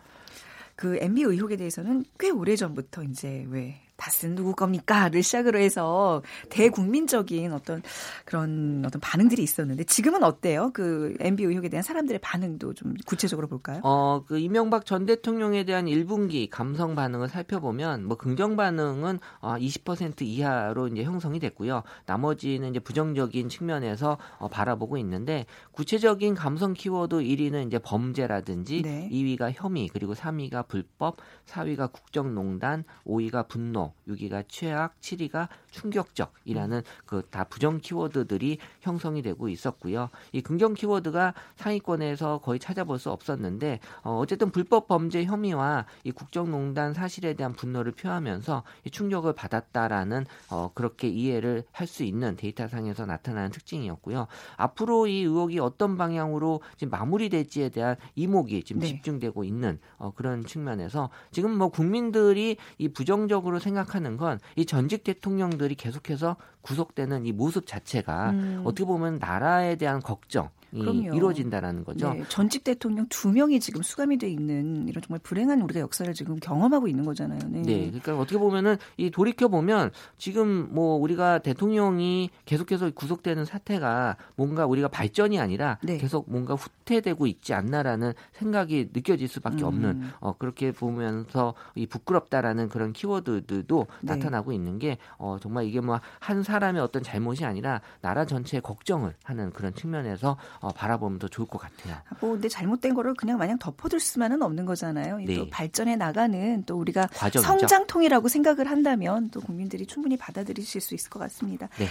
그 0.79 0.97
MB 1.01 1.23
의혹에 1.23 1.57
대해서는 1.57 2.05
꽤 2.17 2.29
오래 2.29 2.55
전부터 2.55 3.03
이제 3.03 3.45
왜 3.49 3.81
다스는 3.99 4.35
누구 4.35 4.53
겁니까?를 4.55 5.21
시작으로 5.21 5.59
해서 5.59 6.23
대국민적인 6.49 7.53
어떤 7.53 7.83
그런 8.25 8.83
어떤 8.85 8.99
반응들이 9.01 9.43
있었는데 9.43 9.83
지금은 9.83 10.23
어때요? 10.23 10.71
그 10.73 11.15
MB 11.19 11.43
의혹에 11.43 11.69
대한 11.69 11.83
사람들의 11.83 12.19
반응도 12.19 12.73
좀 12.73 12.95
구체적으로 13.05 13.47
볼까요? 13.47 13.81
어, 13.83 14.23
그 14.25 14.39
이명박 14.39 14.85
전 14.85 15.05
대통령에 15.05 15.65
대한 15.65 15.85
1분기 15.85 16.49
감성 16.49 16.95
반응을 16.95 17.27
살펴보면 17.27 18.05
뭐 18.05 18.17
긍정 18.17 18.55
반응은 18.55 19.19
20% 19.41 20.21
어, 20.21 20.25
이하로 20.25 20.87
이제 20.87 21.03
형성이 21.03 21.39
됐고요. 21.39 21.83
나머지는 22.05 22.69
이제 22.69 22.79
부정적인 22.79 23.49
측면에서 23.49 24.17
어, 24.37 24.47
바라보고 24.47 24.97
있는데 24.97 25.45
구체적인 25.71 26.35
감성 26.35 26.73
키워드 26.73 27.17
1위는 27.17 27.67
이제 27.67 27.79
범죄라든지 27.79 28.81
네. 28.81 29.09
2위가 29.11 29.51
혐의 29.53 29.89
그리고 29.89 30.13
3위가 30.13 30.67
불법, 30.67 31.17
4위가 31.45 31.91
국정농단, 31.91 32.85
5위가 33.05 33.47
분노 33.47 33.88
6위가 34.07 34.45
최악, 34.47 34.99
7위가 34.99 35.47
충격적이라는 35.71 36.81
그 37.05 37.19
다 37.29 37.43
부정 37.43 37.79
키워드들이 37.79 38.57
형성이 38.81 39.21
되고 39.21 39.49
있었고요. 39.49 40.09
이 40.31 40.41
긍정 40.41 40.73
키워드가 40.73 41.33
상위권에서 41.57 42.39
거의 42.39 42.59
찾아볼 42.59 42.97
수 42.99 43.11
없었는데 43.11 43.79
어, 44.03 44.17
어쨌든 44.17 44.49
불법 44.51 44.87
범죄 44.87 45.23
혐의와 45.25 45.85
이 46.03 46.11
국정농단 46.11 46.93
사실에 46.93 47.33
대한 47.33 47.53
분노를 47.53 47.91
표하면서 47.91 48.63
이 48.85 48.89
충격을 48.89 49.33
받았다라는 49.33 50.25
어, 50.49 50.71
그렇게 50.73 51.07
이해를 51.07 51.63
할 51.71 51.89
수 51.89 52.03
있는 52.03 52.35
데이터상에서 52.35 53.07
나타나는 53.07 53.49
특징이었고요. 53.49 54.27
앞으로 54.57 55.07
이 55.07 55.21
의혹이 55.21 55.57
어떤 55.59 55.97
방향으로 55.97 56.61
지금 56.77 56.91
마무리될지에 56.91 57.69
대한 57.69 57.95
이목이 58.13 58.61
지금 58.63 58.81
네. 58.81 58.87
집중되고 58.89 59.43
있는 59.43 59.79
어, 59.97 60.11
그런 60.11 60.45
측면에서 60.45 61.09
지금 61.31 61.57
뭐 61.57 61.69
국민들이 61.69 62.57
이 62.77 62.89
부정적으로 62.89 63.57
생각 63.57 63.78
하는 63.87 64.17
건 64.17 64.39
이 64.55 64.65
전직 64.65 65.03
대통령들이 65.03 65.75
계속해서 65.75 66.35
구속되는 66.61 67.25
이 67.25 67.31
모습 67.31 67.65
자체가 67.65 68.31
음. 68.31 68.61
어떻게 68.65 68.85
보면 68.85 69.19
나라에 69.19 69.75
대한 69.75 70.01
걱정 70.01 70.49
그럼요. 70.71 71.15
이루어진다라는 71.15 71.83
거죠. 71.83 72.13
네, 72.13 72.23
전직 72.29 72.63
대통령 72.63 73.05
두 73.09 73.31
명이 73.31 73.59
지금 73.59 73.81
수감이 73.81 74.17
돼 74.17 74.29
있는 74.29 74.87
이런 74.87 75.01
정말 75.01 75.19
불행한 75.23 75.61
우리가 75.61 75.79
역사를 75.79 76.11
지금 76.13 76.37
경험하고 76.39 76.87
있는 76.87 77.05
거잖아요. 77.05 77.39
네. 77.47 77.61
네 77.61 77.85
그러니까 77.87 78.17
어떻게 78.17 78.37
보면은 78.37 78.77
이 78.97 79.09
돌이켜 79.09 79.47
보면 79.47 79.91
지금 80.17 80.69
뭐 80.71 80.97
우리가 80.97 81.39
대통령이 81.39 82.29
계속해서 82.45 82.91
구속되는 82.91 83.45
사태가 83.45 84.17
뭔가 84.35 84.65
우리가 84.65 84.87
발전이 84.87 85.39
아니라 85.39 85.77
네. 85.83 85.97
계속 85.97 86.29
뭔가 86.29 86.55
후퇴되고 86.55 87.27
있지 87.27 87.53
않나라는 87.53 88.13
생각이 88.33 88.89
느껴질 88.93 89.27
수밖에 89.27 89.63
음. 89.63 89.67
없는 89.67 90.01
어 90.19 90.33
그렇게 90.37 90.71
보면서 90.71 91.53
이 91.75 91.85
부끄럽다라는 91.87 92.69
그런 92.69 92.93
키워드들도 92.93 93.87
네. 94.01 94.13
나타나고 94.13 94.51
있는 94.51 94.79
게 94.79 94.97
어 95.17 95.37
정말 95.39 95.65
이게 95.65 95.79
뭐 95.79 95.99
한 96.19 96.43
사람의 96.43 96.81
어떤 96.81 97.03
잘못이 97.03 97.45
아니라 97.45 97.81
나라 98.01 98.25
전체의 98.25 98.61
걱정을 98.61 99.15
하는 99.23 99.51
그런 99.51 99.73
측면에서 99.73 100.37
어, 100.61 100.71
바라보면 100.71 101.19
더 101.19 101.27
좋을 101.27 101.47
것 101.47 101.57
같아요. 101.57 101.97
뭐 102.19 102.31
근데 102.31 102.49
잘못된 102.49 102.93
거를 102.93 103.13
그냥 103.13 103.37
마냥 103.37 103.57
덮어둘 103.57 103.99
수만은 103.99 104.41
없는 104.41 104.65
거잖아요. 104.65 105.17
네. 105.17 105.35
또 105.35 105.49
발전해 105.49 105.95
나가는 105.95 106.63
또 106.65 106.77
우리가 106.77 107.07
과정이죠. 107.07 107.47
성장통이라고 107.47 108.27
생각을 108.27 108.69
한다면 108.69 109.29
또 109.29 109.39
국민들이 109.39 109.85
충분히 109.85 110.17
받아들이실 110.17 110.81
수 110.81 110.95
있을 110.95 111.09
것 111.09 111.19
같습니다. 111.19 111.69
네. 111.77 111.87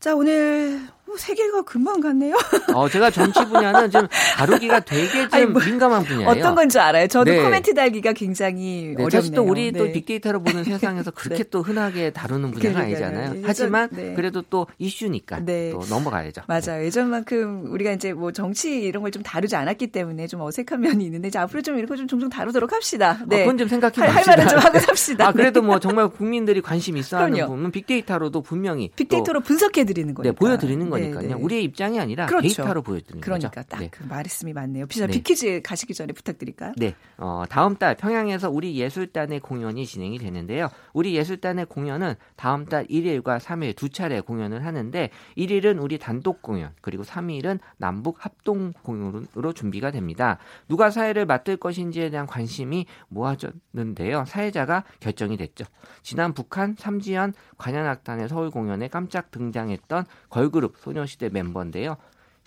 자, 0.00 0.14
오늘 0.14 0.80
세계가 1.16 1.62
금방 1.62 2.00
갔네요. 2.00 2.36
어, 2.74 2.88
제가 2.90 3.10
정치 3.10 3.42
분야는 3.46 3.90
좀 3.90 4.06
다루기가 4.36 4.80
되게 4.80 5.26
좀 5.28 5.52
뭐, 5.54 5.62
민감한 5.64 6.02
분야예요. 6.04 6.28
어떤 6.28 6.54
건지 6.54 6.78
알아요. 6.78 7.06
저도 7.06 7.30
네. 7.30 7.42
코멘트 7.42 7.72
달기가 7.72 8.12
굉장히 8.12 8.92
네, 8.94 9.02
어렵네요. 9.02 9.32
또 9.34 9.42
우리 9.44 9.72
네. 9.72 9.78
또 9.78 9.90
빅데이터로 9.90 10.42
보는 10.42 10.64
세상에서 10.64 11.12
그렇게 11.12 11.44
네. 11.44 11.50
또 11.50 11.62
흔하게 11.62 12.10
다루는 12.10 12.50
분야가 12.50 12.80
아니잖아요. 12.80 13.30
예전, 13.30 13.42
하지만 13.46 13.88
네. 13.92 14.12
그래도 14.14 14.42
또 14.42 14.66
이슈니까 14.76 15.40
네. 15.40 15.70
또 15.70 15.80
넘어가야죠. 15.88 16.42
맞아요. 16.48 16.84
예전만큼 16.84 17.72
우리가 17.72 17.92
이제 17.92 18.12
뭐 18.12 18.32
정치 18.32 18.82
이런 18.82 19.02
걸 19.02 19.10
좀 19.10 19.22
다루지 19.22 19.56
않았기 19.56 19.86
때문에 19.86 20.26
좀 20.26 20.42
어색한 20.42 20.80
면이 20.80 21.02
있는데 21.06 21.28
이제 21.28 21.38
앞으로 21.38 21.62
좀거좀 21.62 22.08
종종 22.08 22.28
다루도록 22.28 22.72
합시다. 22.72 23.18
네. 23.26 23.36
어, 23.36 23.38
그건 23.44 23.56
좀 23.56 23.68
생각해 23.68 23.94
봅시다. 23.94 24.12
할, 24.12 24.16
할 24.16 24.24
말은 24.26 24.48
좀 24.48 24.58
하고 24.58 24.78
삽시다. 24.80 25.28
아, 25.28 25.32
그래도 25.32 25.62
뭐 25.62 25.78
정말 25.78 26.08
국민들이 26.08 26.60
관심 26.60 26.98
있어 26.98 27.16
하는 27.16 27.40
부분은 27.46 27.70
빅데이터로도 27.70 28.42
분명히 28.42 28.90
빅데이터로 28.96 29.40
분석해 29.40 29.84
드리는 29.86 30.14
거예요. 30.14 30.32
네, 30.32 30.36
보여드리는 30.36 30.90
거니까요. 30.90 31.20
네, 31.22 31.28
네. 31.28 31.34
우리의 31.34 31.64
입장이 31.64 31.98
아니라 32.00 32.26
그렇죠. 32.26 32.42
데이터로 32.48 32.82
보여드리는 32.82 33.20
그러니까 33.20 33.48
거죠. 33.48 33.66
그러니까 33.68 33.76
딱 33.76 33.91
그 33.91 34.02
네. 34.02 34.08
말씀이 34.08 34.52
맞네요. 34.52 34.86
비자 34.86 35.06
네. 35.06 35.12
빅 35.12 35.28
퀴즈 35.28 35.60
가시기 35.62 35.94
전에 35.94 36.12
부탁드릴까요? 36.12 36.72
네. 36.76 36.94
어, 37.18 37.44
다음 37.48 37.76
달 37.76 37.96
평양에서 37.96 38.50
우리 38.50 38.76
예술단의 38.76 39.40
공연이 39.40 39.86
진행이 39.86 40.18
되는데요. 40.18 40.68
우리 40.92 41.14
예술단의 41.14 41.66
공연은 41.66 42.14
다음 42.36 42.66
달 42.66 42.86
1일과 42.86 43.38
3일 43.38 43.76
두 43.76 43.88
차례 43.88 44.20
공연을 44.20 44.64
하는데 44.64 45.10
1일은 45.36 45.82
우리 45.82 45.98
단독 45.98 46.42
공연 46.42 46.72
그리고 46.80 47.02
3일은 47.02 47.58
남북 47.76 48.24
합동 48.24 48.72
공연으로 48.82 49.52
준비가 49.52 49.90
됩니다. 49.90 50.38
누가 50.68 50.90
사회를 50.90 51.26
맡을 51.26 51.56
것인지에 51.56 52.10
대한 52.10 52.26
관심이 52.26 52.86
모아졌는데요. 53.08 54.24
사회자가 54.26 54.84
결정이 55.00 55.36
됐죠. 55.36 55.64
지난 56.02 56.32
북한 56.32 56.74
삼지연 56.78 57.34
관현악단의 57.58 58.28
서울 58.28 58.50
공연에 58.50 58.88
깜짝 58.88 59.30
등장 59.30 59.70
했던 59.76 60.04
걸그룹 60.30 60.76
소녀시대 60.78 61.28
멤버인데요. 61.28 61.96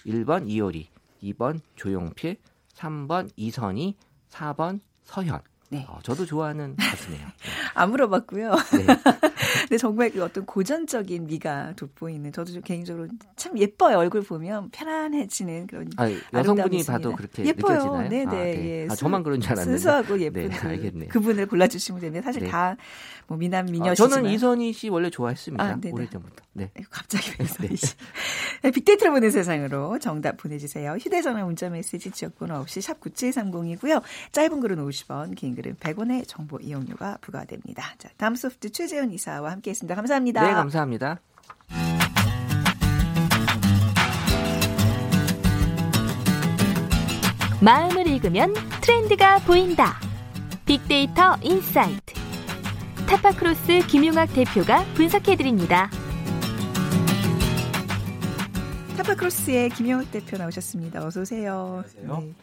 1번 0.05 0.49
이효리, 0.49 0.89
2번 1.23 1.61
조용필, 1.75 2.37
3번 2.73 3.29
이선희, 3.35 3.95
4번 4.29 4.79
서현. 5.03 5.41
네. 5.69 5.85
어, 5.87 5.99
저도 6.03 6.25
좋아하는 6.25 6.75
가수네요. 6.75 7.27
네. 7.75 7.81
안 7.81 7.91
물어봤고요. 7.91 8.51
네. 8.51 8.85
근데 9.61 9.77
정말 9.77 10.09
그 10.11 10.23
어떤 10.23 10.45
고전적인 10.45 11.27
미가 11.27 11.73
돋보이는 11.75 12.31
저도 12.31 12.53
좀 12.53 12.61
개인적으로 12.61 13.07
참 13.35 13.57
예뻐요. 13.57 13.97
얼굴 13.97 14.21
보면 14.21 14.69
편안해지는 14.71 15.67
그런 15.67 15.89
아, 15.97 16.09
여성분이 16.33 16.83
봐도 16.85 17.15
그렇게 17.15 17.45
예뻐요. 17.45 17.75
느껴지나요? 17.75 18.09
네네. 18.09 18.25
아, 18.25 18.31
네. 18.31 18.83
예. 18.83 18.87
아, 18.89 18.95
저만 18.95 19.23
그런 19.23 19.41
줄 19.41 19.51
알았는데. 19.51 19.77
순수하고 19.77 20.19
예쁜 20.19 20.49
네, 20.49 20.57
그, 20.57 21.07
그분을 21.07 21.47
골라주시면 21.47 22.01
됩니다. 22.01 22.25
사실 22.25 22.43
네. 22.43 22.49
다뭐 22.49 23.37
미남 23.37 23.65
미녀시지만 23.65 24.11
아, 24.11 24.15
저는 24.15 24.29
이선희 24.31 24.73
씨 24.73 24.89
원래 24.89 25.09
좋아했습니다. 25.09 25.63
아, 25.63 25.77
오래전부터. 25.91 26.43
네. 26.53 26.71
갑자기 26.89 27.31
왜 27.39 27.45
이선희 27.45 27.75
씨. 27.75 27.95
네, 28.63 28.71
빅데이터를 28.71 29.13
보는 29.13 29.31
세상으로 29.31 29.99
정답 29.99 30.37
보내주세요. 30.37 30.93
휴대전화 30.93 31.43
문자메시지 31.45 32.11
지역번호 32.11 32.55
없이 32.55 32.81
샵 32.81 32.99
9730이고요. 32.99 34.01
짧은 34.31 34.59
글은 34.59 34.77
50원, 34.77 35.35
긴 35.35 35.55
글은 35.55 35.75
100원의 35.75 36.25
정보 36.27 36.57
이용료가 36.59 37.17
부과됩니다. 37.21 37.58
자, 37.99 38.09
다음 38.17 38.35
소프트 38.35 38.71
최재현 38.71 39.11
이사와 39.11 39.51
함께했습니다. 39.51 39.93
감사합니다. 39.95 40.41
네, 40.41 40.53
감사합니다. 40.53 41.19
마음을 47.61 48.07
읽으면 48.07 48.53
트렌드가 48.81 49.39
보인다. 49.39 49.99
빅데이터 50.65 51.35
인사이트. 51.41 52.13
타파크로스 53.07 53.87
김용학 53.87 54.33
대표가 54.33 54.85
분석해드립니다. 54.93 55.89
타파크로스의 58.97 59.71
김용학 59.71 60.09
대표 60.11 60.37
나오셨습니다. 60.37 61.05
어서 61.05 61.21
오세요. 61.21 61.83
안녕하세요. 61.97 62.19
네. 62.21 62.33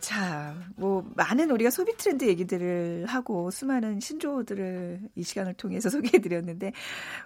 자, 0.00 0.54
뭐 0.76 1.08
많은 1.14 1.50
우리가 1.50 1.70
소비 1.70 1.96
트렌드 1.96 2.26
얘기들을 2.26 3.06
하고 3.06 3.50
수많은 3.50 4.00
신조어들을 4.00 5.00
이 5.14 5.22
시간을 5.22 5.54
통해서 5.54 5.88
소개해 5.90 6.20
드렸는데 6.20 6.72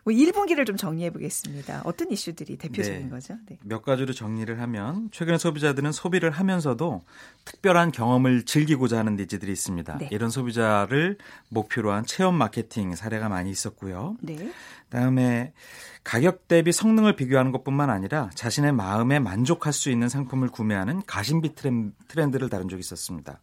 뭐 0.04 0.14
1분기를 0.14 0.66
좀 0.66 0.76
정리해 0.76 1.10
보겠습니다. 1.10 1.82
어떤 1.84 2.10
이슈들이 2.10 2.56
대표적인 2.56 3.02
네. 3.04 3.08
거죠? 3.08 3.36
네. 3.46 3.58
몇 3.64 3.82
가지로 3.82 4.12
정리를 4.12 4.60
하면 4.60 5.10
최근에 5.12 5.38
소비자들은 5.38 5.92
소비를 5.92 6.30
하면서도 6.30 7.02
특별한 7.44 7.92
경험을 7.92 8.44
즐기고자 8.44 8.98
하는 8.98 9.16
니즈들이 9.16 9.52
있습니다. 9.52 9.98
네. 9.98 10.08
이런 10.10 10.30
소비자를 10.30 11.18
목표로 11.48 11.92
한 11.92 12.04
체험 12.04 12.34
마케팅 12.34 12.94
사례가 12.94 13.28
많이 13.28 13.50
있었고요. 13.50 14.16
네. 14.90 14.98
그다음에 14.98 15.52
가격 16.02 16.48
대비 16.48 16.72
성능을 16.72 17.14
비교하는 17.16 17.52
것뿐만 17.52 17.90
아니라 17.90 18.30
자신의 18.34 18.72
마음에 18.72 19.18
만족할 19.18 19.72
수 19.72 19.90
있는 19.90 20.08
상품을 20.08 20.48
구매하는 20.48 21.02
가심비 21.06 21.54
트렌드를 22.08 22.48
다룬 22.48 22.68
적이 22.68 22.80
있었습니다. 22.80 23.40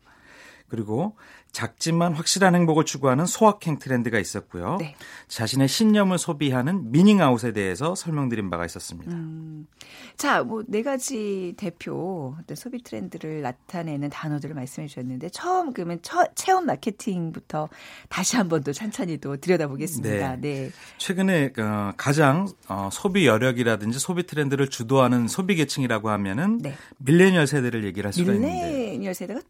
그리고 0.67 1.15
작지만 1.57 2.13
확실한 2.13 2.53
행복을 2.53 2.85
추구하는 2.85 3.25
소확행 3.25 3.79
트렌드가 3.79 4.19
있었고요. 4.19 4.77
네. 4.79 4.95
자신의 5.27 5.67
신념을 5.67 6.19
소비하는 6.19 6.91
미닝아웃에 6.91 7.51
대해서 7.51 7.95
설명드린 7.95 8.51
바가 8.51 8.63
있었습니다. 8.67 9.11
음, 9.11 9.65
자, 10.17 10.43
뭐 10.43 10.61
네 10.67 10.83
가지 10.83 11.55
대표 11.57 12.35
소비 12.53 12.83
트렌드를 12.83 13.41
나타내는 13.41 14.11
단어들을 14.11 14.53
말씀해 14.53 14.87
주셨는데 14.87 15.29
처음 15.29 15.73
그러면 15.73 15.97
처, 16.03 16.27
체험 16.35 16.67
마케팅부터 16.67 17.69
다시 18.07 18.35
한번 18.37 18.63
또 18.63 18.71
찬찬히 18.71 19.17
또 19.17 19.37
들여다보겠습니다. 19.37 20.35
네. 20.35 20.65
네. 20.65 20.71
최근에 20.99 21.53
어, 21.57 21.91
가장 21.97 22.47
어, 22.67 22.89
소비 22.91 23.25
여력이라든지 23.25 23.97
소비 23.97 24.27
트렌드를 24.27 24.67
주도하는 24.67 25.27
소비 25.27 25.55
계층이라고 25.55 26.11
하면은 26.11 26.59
네. 26.59 26.75
밀레니얼 26.99 27.47
세대를 27.47 27.83
얘기를 27.83 28.05
할 28.05 28.13
수가 28.13 28.31
밀레니얼 28.31 28.57
있는데 28.57 28.77
밀레니얼 28.77 29.13
세대가 29.15 29.41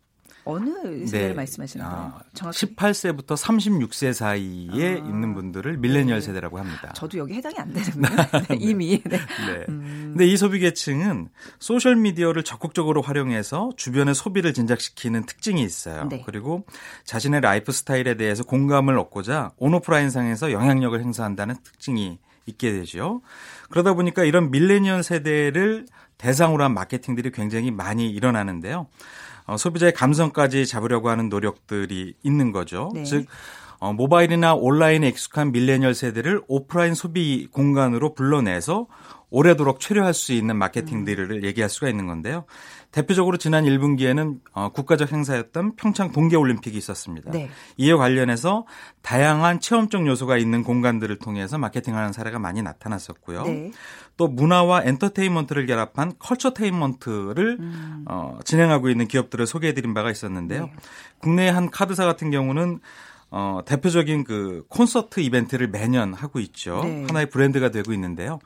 어느 0.48 1.06
세대를 1.06 1.30
네. 1.30 1.34
말씀하시는 1.34 1.86
거예요? 1.86 2.00
아, 2.00 2.20
정확히 2.34 2.66
18세부터 2.66 3.36
36세 3.36 4.14
사이에 4.14 4.94
아. 4.94 4.98
있는 4.98 5.34
분들을 5.34 5.78
밀레니얼 5.78 6.20
네. 6.20 6.26
세대라고 6.26 6.58
합니다. 6.58 6.94
저도 6.94 7.18
여기 7.18 7.34
해당이 7.34 7.56
안 7.58 7.74
되는군요. 7.74 8.08
네, 8.48 8.58
이미. 8.60 9.02
네. 9.04 9.18
네. 9.18 9.66
음. 9.68 10.14
근데 10.14 10.26
이 10.26 10.38
소비 10.38 10.60
계층은 10.60 11.30
소셜 11.60 11.98
미디어를 11.98 12.44
적극적으로 12.44 13.02
활용해서 13.02 13.72
주변의 13.76 14.16
소비를 14.16 14.54
진작시키는 14.54 15.26
특징이 15.26 15.62
있어요. 15.62 16.08
네. 16.10 16.24
그리고 16.26 16.66
자신의 17.04 17.42
라이프 17.42 17.72
스타일에 17.72 18.16
대해서 18.16 18.44
공감을 18.44 18.98
얻고자 18.98 19.52
온오프라인 19.58 20.10
상에서 20.10 20.52
영향력을 20.52 21.00
행사한다는 21.00 21.56
특징이 21.64 22.20
있게 22.46 22.72
되죠. 22.72 23.22
그러다 23.70 23.94
보니까 23.94 24.24
이런 24.24 24.50
밀레니얼 24.52 25.04
세대를 25.04 25.86
대상으로 26.18 26.64
한 26.64 26.74
마케팅들이 26.74 27.32
굉장히 27.32 27.72
많이 27.72 28.10
일어나는데요. 28.10 28.88
어, 29.48 29.58
소비자의 29.58 29.94
감성까지 29.94 30.68
잡으려고 30.68 31.10
하는 31.10 31.30
노력들이 31.30 32.14
있는 32.22 32.52
거죠. 32.52 32.92
네. 32.94 33.04
즉 33.04 33.26
어, 33.80 33.94
모바일이나 33.94 34.54
온라인에 34.54 35.08
익숙한 35.08 35.52
밀레니얼 35.52 35.94
세대를 35.94 36.42
오프라인 36.48 36.94
소비 36.94 37.48
공간으로 37.52 38.14
불러내서 38.14 38.88
오래도록 39.30 39.80
체류할 39.80 40.14
수 40.14 40.32
있는 40.32 40.56
마케팅들을 40.56 41.32
음. 41.32 41.44
얘기할 41.44 41.70
수가 41.70 41.90
있는 41.90 42.08
건데요. 42.08 42.46
대표적으로 42.92 43.38
지난 43.38 43.66
1분기에는 43.66 44.40
어, 44.54 44.70
국가적 44.70 45.12
행사였던 45.12 45.76
평창 45.76 46.12
동계올림픽이 46.14 46.78
있었습니다. 46.78 47.32
네. 47.32 47.50
이에 47.76 47.94
관련해서 47.94 48.66
다양한 49.02 49.60
체험적 49.60 50.08
요소가 50.08 50.38
있는 50.38 50.64
공간들을 50.64 51.20
통해서 51.20 51.58
마케팅하는 51.58 52.14
사례가 52.14 52.40
많이 52.40 52.62
나타났었고요. 52.62 53.44
네. 53.44 53.72
또 54.16 54.28
문화와 54.28 54.84
엔터테인먼트를 54.84 55.66
결합한 55.66 56.14
culturetainment를 56.20 57.58
음. 57.60 58.06
어, 58.08 58.40
진행하고 58.46 58.90
있는 58.90 59.08
기업들을 59.08 59.46
소개해드린 59.46 59.94
바가 59.94 60.10
있었는데요. 60.10 60.68
네. 60.68 60.74
국내 61.20 61.50
한 61.50 61.70
카드사 61.70 62.06
같은 62.06 62.32
경우는 62.32 62.80
어, 63.30 63.60
대표적인 63.66 64.24
그 64.24 64.66
콘서트 64.70 65.20
이벤트를 65.20 65.68
매년 65.68 66.14
하고 66.14 66.40
있죠. 66.40 66.82
네. 66.84 67.06
하나의 67.08 67.30
브랜드가 67.30 67.70
되고 67.72 67.92
있는데요. 67.94 68.40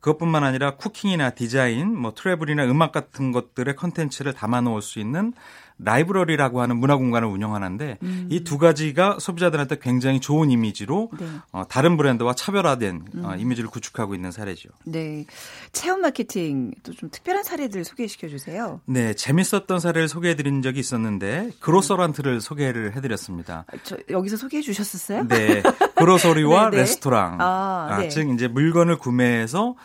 그것뿐만 0.00 0.44
아니라 0.44 0.76
cooking이나 0.76 1.30
디자인, 1.30 1.96
뭐 1.96 2.14
travel이나 2.14 2.64
음악 2.66 2.92
같은 2.92 3.32
것들의 3.32 3.74
컨텐츠를 3.74 4.32
담아 4.32 4.60
놓을 4.60 4.80
수 4.80 5.00
있는 5.00 5.32
라이브러리라고 5.78 6.60
하는 6.60 6.76
문화 6.76 6.96
공간을 6.96 7.26
운영하는데 7.28 7.98
음. 8.02 8.28
이 8.30 8.39
두 8.39 8.58
가지가 8.58 9.18
소비자들한테 9.20 9.78
굉장히 9.80 10.20
좋은 10.20 10.50
이미지로 10.50 11.10
네. 11.18 11.26
어, 11.52 11.64
다른 11.68 11.96
브랜드와 11.96 12.34
차별화된 12.34 12.96
어, 12.96 13.04
음. 13.14 13.24
어, 13.24 13.36
이미지를 13.36 13.70
구축하고 13.70 14.14
있는 14.14 14.30
사례죠. 14.30 14.68
네. 14.84 15.24
체험 15.72 16.02
마케팅 16.02 16.72
또 16.82 16.92
좀 16.98 17.10
특별한 17.10 17.44
사례들 17.44 17.84
소개시켜 17.84 18.26
주세요. 18.28 18.80
네, 18.84 19.14
재밌었던 19.14 19.78
사례를 19.78 20.08
소개해 20.08 20.34
드린 20.34 20.62
적이 20.62 20.80
있었는데 20.80 21.50
grocerant를 21.60 22.40
소개를 22.40 22.96
해 22.96 23.00
드렸습니다. 23.00 23.64
아, 23.72 23.76
저 23.84 23.96
여기서 24.10 24.36
소개해 24.36 24.62
주셨었어요? 24.62 25.28
네. 25.28 25.62
grocery와 25.94 26.70
네, 26.70 26.76
네. 26.76 26.76
레스토랑. 26.78 27.40
아, 27.40 27.88
아, 27.90 27.98
네. 28.00 28.08
즉 28.08 28.30
이제 28.30 28.48
물건을 28.48 28.98
구매해서 28.98 29.76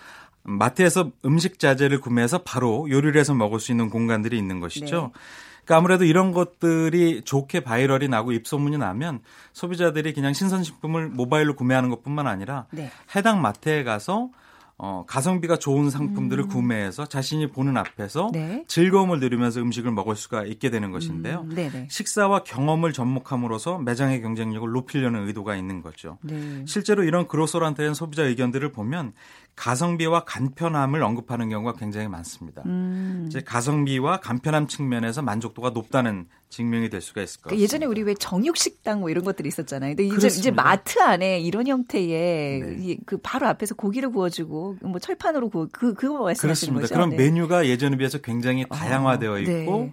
마트에서 0.42 1.12
음식 1.24 1.60
자재를 1.60 2.02
구매해서 2.02 2.40
바로 2.40 2.90
요리를 2.90 3.16
해서 3.20 3.36
먹을 3.36 3.60
수 3.60 3.72
있는 3.72 3.92
공간들이 3.92 4.36
있는 4.38 4.60
것이죠. 4.60 5.12
네. 5.14 5.20
그러니까 5.66 5.78
아무래도 5.78 6.06
이런 6.06 6.32
것들이 6.32 7.22
좋게 7.24 7.62
viral이 7.62 8.08
나고 8.10 8.32
입소문이 8.32 8.78
나면 8.78 9.22
소비자들이 9.54 10.14
그냥 10.14 10.34
신선식품을 10.34 11.10
모바일로 11.10 11.56
구매하는 11.56 11.90
것뿐만 11.90 12.28
아니라 12.28 12.66
네. 12.72 12.92
해당 13.16 13.42
마트에 13.42 13.84
가서 13.84 14.30
어, 14.78 15.06
가성비가 15.08 15.58
좋은 15.60 15.90
상품들을 15.90 16.46
음. 16.46 16.50
구매해서 16.50 17.06
자신이 17.06 17.52
보는 17.52 17.78
앞에서 17.78 18.32
네. 18.34 18.66
즐거움을 18.68 19.20
누리면서 19.20 19.62
음식을 19.62 19.92
먹을 19.92 20.16
수가 20.16 20.44
있게 20.46 20.70
되는 20.72 20.92
것인데요. 20.92 21.46
음. 21.50 21.88
식사와 21.90 22.44
경험을 22.44 22.92
접목함으로써 22.92 23.78
매장의 23.78 24.22
경쟁력을 24.22 24.70
높이려는 24.70 25.28
의도가 25.28 25.56
있는 25.56 25.82
거죠. 25.82 26.18
네. 26.22 26.66
실제로 26.68 27.04
이런 27.04 27.28
그로소란트의 27.28 27.94
소비자 27.96 28.24
의견들을 28.24 28.72
보면 28.72 29.14
가성비와 29.56 30.24
간편함을 30.26 31.04
언급하는 31.04 31.50
경우가 31.50 31.74
굉장히 31.74 32.08
많습니다. 32.08 32.64
음. 32.66 33.26
이제 33.28 33.42
가성비와 33.42 34.20
간편함 34.20 34.68
측면에서 34.68 35.22
만족도가 35.22 35.70
높다는 35.72 36.28
증명이 36.50 36.90
될 36.90 37.02
수가 37.02 37.22
있을 37.22 37.42
것같습니다 37.42 37.50
그러니까 37.50 37.64
예전에 37.64 37.86
우리 37.86 38.04
왜 38.04 38.16
정육 38.16 38.58
식당 38.58 39.02
뭐 39.02 39.10
이런 39.10 39.24
것들이 39.24 39.48
있었잖아요. 39.48 39.96
근데 39.96 40.16
이제, 40.16 40.28
이제 40.28 40.52
마트 40.52 41.00
안에 41.00 41.40
이런 41.40 41.68
형태의 41.68 42.62
네. 42.62 42.98
그 43.06 43.18
바로 43.22 43.48
앞에서 43.48 43.76
고기를 43.76 44.10
구워주고 44.12 44.78
뭐 44.82 45.00
철판으로 45.00 45.50
구워 45.50 45.68
그 45.72 45.94
그거 45.94 46.24
말씀하시는 46.24 46.82
거죠? 46.82 46.94
그런 46.94 47.12
네. 47.12 47.18
메뉴가 47.18 47.68
예전에 47.68 47.98
비해서 47.98 48.18
굉장히 48.18 48.66
아, 48.70 48.76
다양화되어 48.76 49.40
있고. 49.40 49.52
네. 49.52 49.92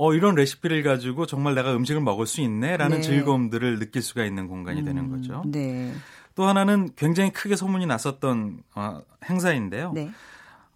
어, 0.00 0.14
이런 0.14 0.36
레시피를 0.36 0.84
가지고 0.84 1.26
정말 1.26 1.56
내가 1.56 1.74
음식을 1.74 2.00
먹을 2.00 2.24
수 2.24 2.40
있네라는 2.40 2.98
네. 2.98 3.02
즐거움들을 3.02 3.80
느낄 3.80 4.00
수가 4.00 4.24
있는 4.24 4.46
공간이 4.46 4.82
음, 4.82 4.84
되는 4.84 5.10
거죠. 5.10 5.42
네. 5.44 5.92
또 6.38 6.46
하나는 6.46 6.90
굉장히 6.94 7.32
크게 7.32 7.56
소문이 7.56 7.84
났었던 7.86 8.62
어, 8.76 9.00
행사인데요. 9.28 9.90
네. 9.92 10.08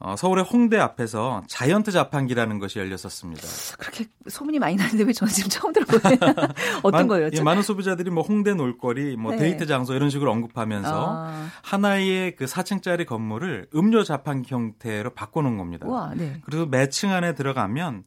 어, 0.01 0.17
서울의 0.17 0.43
홍대 0.43 0.77
앞에서 0.77 1.45
자이언트 1.47 1.93
자판기라는 1.93 2.59
것이 2.59 2.81
열렸었습니다. 2.81 3.43
그렇게 3.79 4.07
소문이 4.27 4.59
많이 4.59 4.75
나는데 4.75 5.05
왜 5.05 5.13
저는 5.13 5.33
지금 5.33 5.49
처음 5.49 5.73
들어보는 5.73 6.19
어떤 6.83 7.07
거예요? 7.07 7.31
예, 7.33 7.41
많은 7.43 7.63
소비자들이 7.63 8.11
뭐 8.11 8.25
홍대 8.25 8.55
놀거리, 8.55 9.17
뭐 9.17 9.31
네. 9.31 9.39
데이트 9.39 9.67
장소 9.67 9.95
이런 9.95 10.11
식으로 10.11 10.33
언급하면서 10.33 11.17
아. 11.17 11.47
하나의 11.63 12.35
그 12.35 12.47
4층짜리 12.47 13.07
건물을 13.07 13.69
음료 13.77 14.03
자판기 14.03 14.53
형태로 14.53 15.11
바꿔놓은 15.11 15.59
겁니다. 15.59 15.87
우와, 15.87 16.15
네. 16.17 16.43
그래서 16.45 16.67
매층 16.67 17.13
안에 17.13 17.37
들어가면 17.37 18.03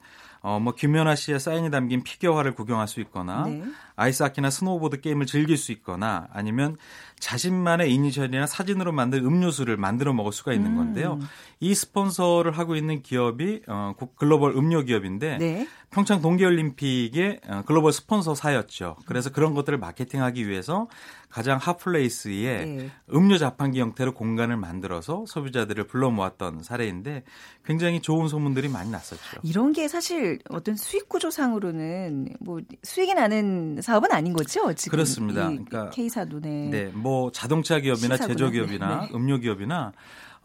어, 0.46 0.60
뭐 0.60 0.76
김연아 0.76 1.15
씨의 1.15 1.39
사인이 1.39 1.72
담긴 1.72 2.04
피겨화를 2.04 2.54
구경할 2.54 2.88
수 2.88 3.00
있거나 3.00 3.46
네. 3.46 3.63
아이스하키나 3.96 4.52
스노우보드 4.52 5.02
게임을 5.02 5.26
즐길 5.26 5.58
수 5.58 5.72
있거나 5.72 6.28
아니면 6.32 6.78
자신만의 7.19 7.93
이니셜이나 7.93 8.45
사진으로 8.45 8.91
만든 8.91 9.25
음료수를 9.25 9.78
만들어 9.78 10.13
먹을 10.13 10.32
수가 10.32 10.54
있는 10.54 10.71
음. 10.71 10.75
건데요. 10.78 11.19
이 11.60 11.73
스폰서를 11.73 12.58
하고 12.58 12.75
있는 12.75 13.01
기업이 13.01 13.62
어, 13.67 13.93
글로벌 14.17 14.56
음료 14.56 14.84
기업인데 14.84 15.38
네. 15.38 15.67
평창 15.89 16.21
동계올림픽의 16.21 17.39
어, 17.47 17.62
글로벌 17.65 17.93
스폰서사였죠. 17.93 18.97
그래서 19.06 19.32
그런 19.32 19.54
것들을 19.54 19.78
마케팅하기 19.78 20.47
위해서 20.47 20.88
가장 21.36 21.58
hot 21.58 21.93
place에 21.93 22.65
네. 22.65 22.89
음료 23.13 23.38
자판기 23.38 23.82
형태로 23.82 24.13
공간을 24.13 24.56
만들어서 24.56 25.26
소비자들을 25.28 25.86
불러 25.86 26.10
모았던 26.10 26.63
사례인데 26.63 27.24
굉장히 27.65 28.00
좋은 28.02 28.30
소문들이 28.30 28.69
많이 28.69 28.89
났었죠. 28.89 29.41
이런 29.43 29.74
게 29.74 29.89
사실 29.89 30.39
어떤 30.50 30.78
수익 30.78 31.10
구조상으로는 31.10 32.38
뭐 32.39 32.62
수익이 32.84 33.15
나는 33.15 33.82
사업은 33.82 34.13
아닌 34.13 34.32
거죠? 34.32 34.71
지금 34.76 34.95
그렇습니다. 34.95 35.50
그러니까 35.50 35.89
K사 35.89 36.24
눈에 36.24 36.69
네, 36.69 36.86
뭐 36.93 37.30
자동차 37.34 37.82
기업이나 37.82 38.15
제조 38.15 38.50
기업이나 38.50 39.02
네. 39.02 39.10
음료 39.13 39.38
기업이나 39.38 39.91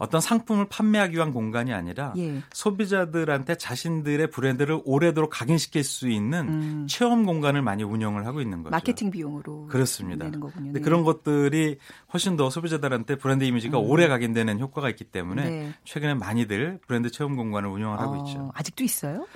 어떤 0.01 0.19
상품을 0.19 0.65
판매하기 0.67 1.15
위한 1.15 1.31
공간이 1.31 1.71
아니라 1.71 2.11
예. 2.17 2.41
소비자들한테 2.53 3.55
자신들의 3.55 4.31
브랜드를 4.31 4.81
오래도록 4.83 5.29
각인시킬 5.29 5.83
수 5.83 6.09
있는 6.09 6.47
음. 6.49 6.87
체험 6.89 7.23
공간을 7.23 7.61
많이 7.61 7.83
운영을 7.83 8.25
하고 8.25 8.41
있는 8.41 8.63
거죠. 8.63 8.71
마케팅 8.71 9.11
비용으로 9.11 9.67
그렇습니다. 9.67 10.25
내는 10.25 10.39
거군요. 10.39 10.71
네. 10.73 10.79
그런 10.79 11.03
것들이 11.03 11.77
훨씬 12.11 12.35
더 12.35 12.49
소비자들한테 12.49 13.17
브랜드 13.17 13.43
이미지가 13.43 13.77
음. 13.77 13.85
오래 13.85 14.07
각인되는 14.07 14.59
효과가 14.59 14.89
있기 14.89 15.03
때문에 15.03 15.49
네. 15.49 15.73
최근에 15.85 16.15
많이들 16.15 16.79
브랜드 16.87 17.11
체험 17.11 17.35
공간을 17.35 17.69
운영을 17.69 17.99
하고 17.99 18.13
어, 18.13 18.25
있죠. 18.25 18.51
아직도 18.55 18.83
있어요? 18.83 19.27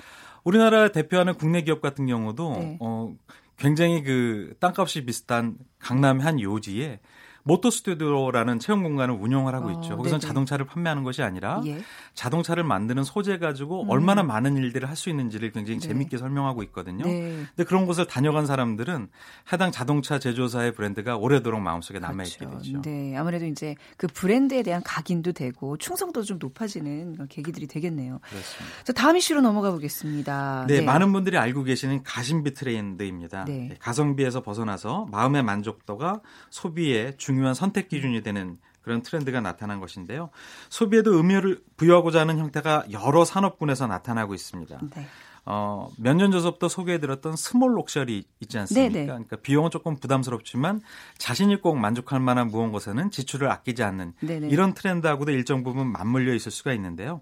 우리나라 0.42 0.88
대표하는 0.88 1.34
국내 1.34 1.62
기업 1.62 1.80
같은 1.80 2.06
경우도 2.06 2.50
네. 2.58 2.76
어, 2.80 3.14
굉장히 3.56 4.02
그 4.02 4.54
땅값이 4.58 5.04
비슷한 5.04 5.54
강남 5.78 6.18
한 6.18 6.40
요지에 6.40 6.98
모터 7.46 7.70
스튜디오라는 7.70 8.58
체험 8.58 8.82
공간을 8.82 9.14
운영을 9.14 9.54
하고 9.54 9.68
어, 9.68 9.72
있죠. 9.72 9.96
거기서 9.96 10.18
자동차를 10.18 10.66
판매하는 10.66 11.04
것이 11.04 11.22
아니라 11.22 11.62
예. 11.64 11.78
자동차를 12.14 12.64
만드는 12.64 13.04
소재 13.04 13.38
가지고 13.38 13.84
음. 13.84 13.90
얼마나 13.90 14.22
많은 14.22 14.56
일들을 14.56 14.88
할 14.88 14.96
수 14.96 15.10
있는지를 15.10 15.52
굉장히 15.52 15.78
네. 15.78 15.88
재밌게 15.88 16.16
설명하고 16.16 16.62
있거든요. 16.64 17.04
네. 17.04 17.44
근데 17.54 17.64
그런 17.64 17.84
곳을 17.84 18.06
다녀간 18.06 18.46
사람들은 18.46 19.08
해당 19.52 19.70
자동차 19.70 20.18
제조사의 20.18 20.72
브랜드가 20.72 21.16
오래도록 21.18 21.60
마음속에 21.60 21.98
남아 21.98 22.24
있게 22.24 22.46
그렇죠. 22.46 22.62
되죠. 22.62 22.82
네, 22.82 23.14
아무래도 23.14 23.44
이제 23.44 23.76
그 23.98 24.06
브랜드에 24.06 24.62
대한 24.62 24.82
각인도 24.82 25.32
되고 25.32 25.76
충성도 25.76 26.22
좀 26.22 26.38
높아지는 26.38 27.28
계기들이 27.28 27.66
되겠네요. 27.66 28.20
그렇습니다. 28.22 28.84
자, 28.84 28.92
다음 28.94 29.18
이슈로 29.18 29.42
넘어가 29.42 29.70
보겠습니다. 29.70 30.64
네, 30.66 30.80
네. 30.80 30.84
많은 30.86 31.12
분들이 31.12 31.36
알고 31.36 31.64
계시는 31.64 32.02
가심비 32.02 32.54
트렌드입니다. 32.54 33.44
네. 33.44 33.68
네 33.68 33.76
가성비에서 33.78 34.40
벗어나서 34.42 35.08
마음의 35.10 35.42
만족도가 35.42 36.22
소비의 36.48 37.18
중요한 37.18 37.54
선택 37.54 37.88
기준이 37.88 38.22
되는 38.22 38.58
그런 38.82 39.02
트렌드가 39.02 39.40
나타난 39.40 39.80
것인데요. 39.80 40.30
소비에도 40.68 41.14
의미를 41.14 41.60
부여하고자 41.76 42.20
하는 42.20 42.38
형태가 42.38 42.84
여러 42.92 43.24
산업군에서 43.24 43.86
나타나고 43.86 44.34
있습니다. 44.34 44.78
네. 44.94 45.06
어, 45.48 45.88
몇 45.96 46.16
년 46.16 46.32
전서부터 46.32 46.68
소개해드렸던 46.68 47.36
small 47.36 47.76
luxury 47.76 48.24
있지 48.40 48.58
않습니까? 48.58 48.92
네네. 48.92 49.06
그러니까 49.06 49.36
비용은 49.36 49.70
조금 49.70 49.96
부담스럽지만 49.96 50.80
자신이 51.18 51.60
꼭 51.60 51.76
만족할 51.78 52.18
만한 52.20 52.48
무언 52.48 52.72
것에는 52.72 53.10
지출을 53.12 53.48
아끼지 53.50 53.82
않는 53.84 54.14
네네. 54.20 54.48
이런 54.48 54.74
트렌드하고도 54.74 55.30
일정 55.30 55.62
부분 55.62 55.86
맞물려 55.92 56.34
있을 56.34 56.50
수가 56.50 56.72
있는데요. 56.72 57.20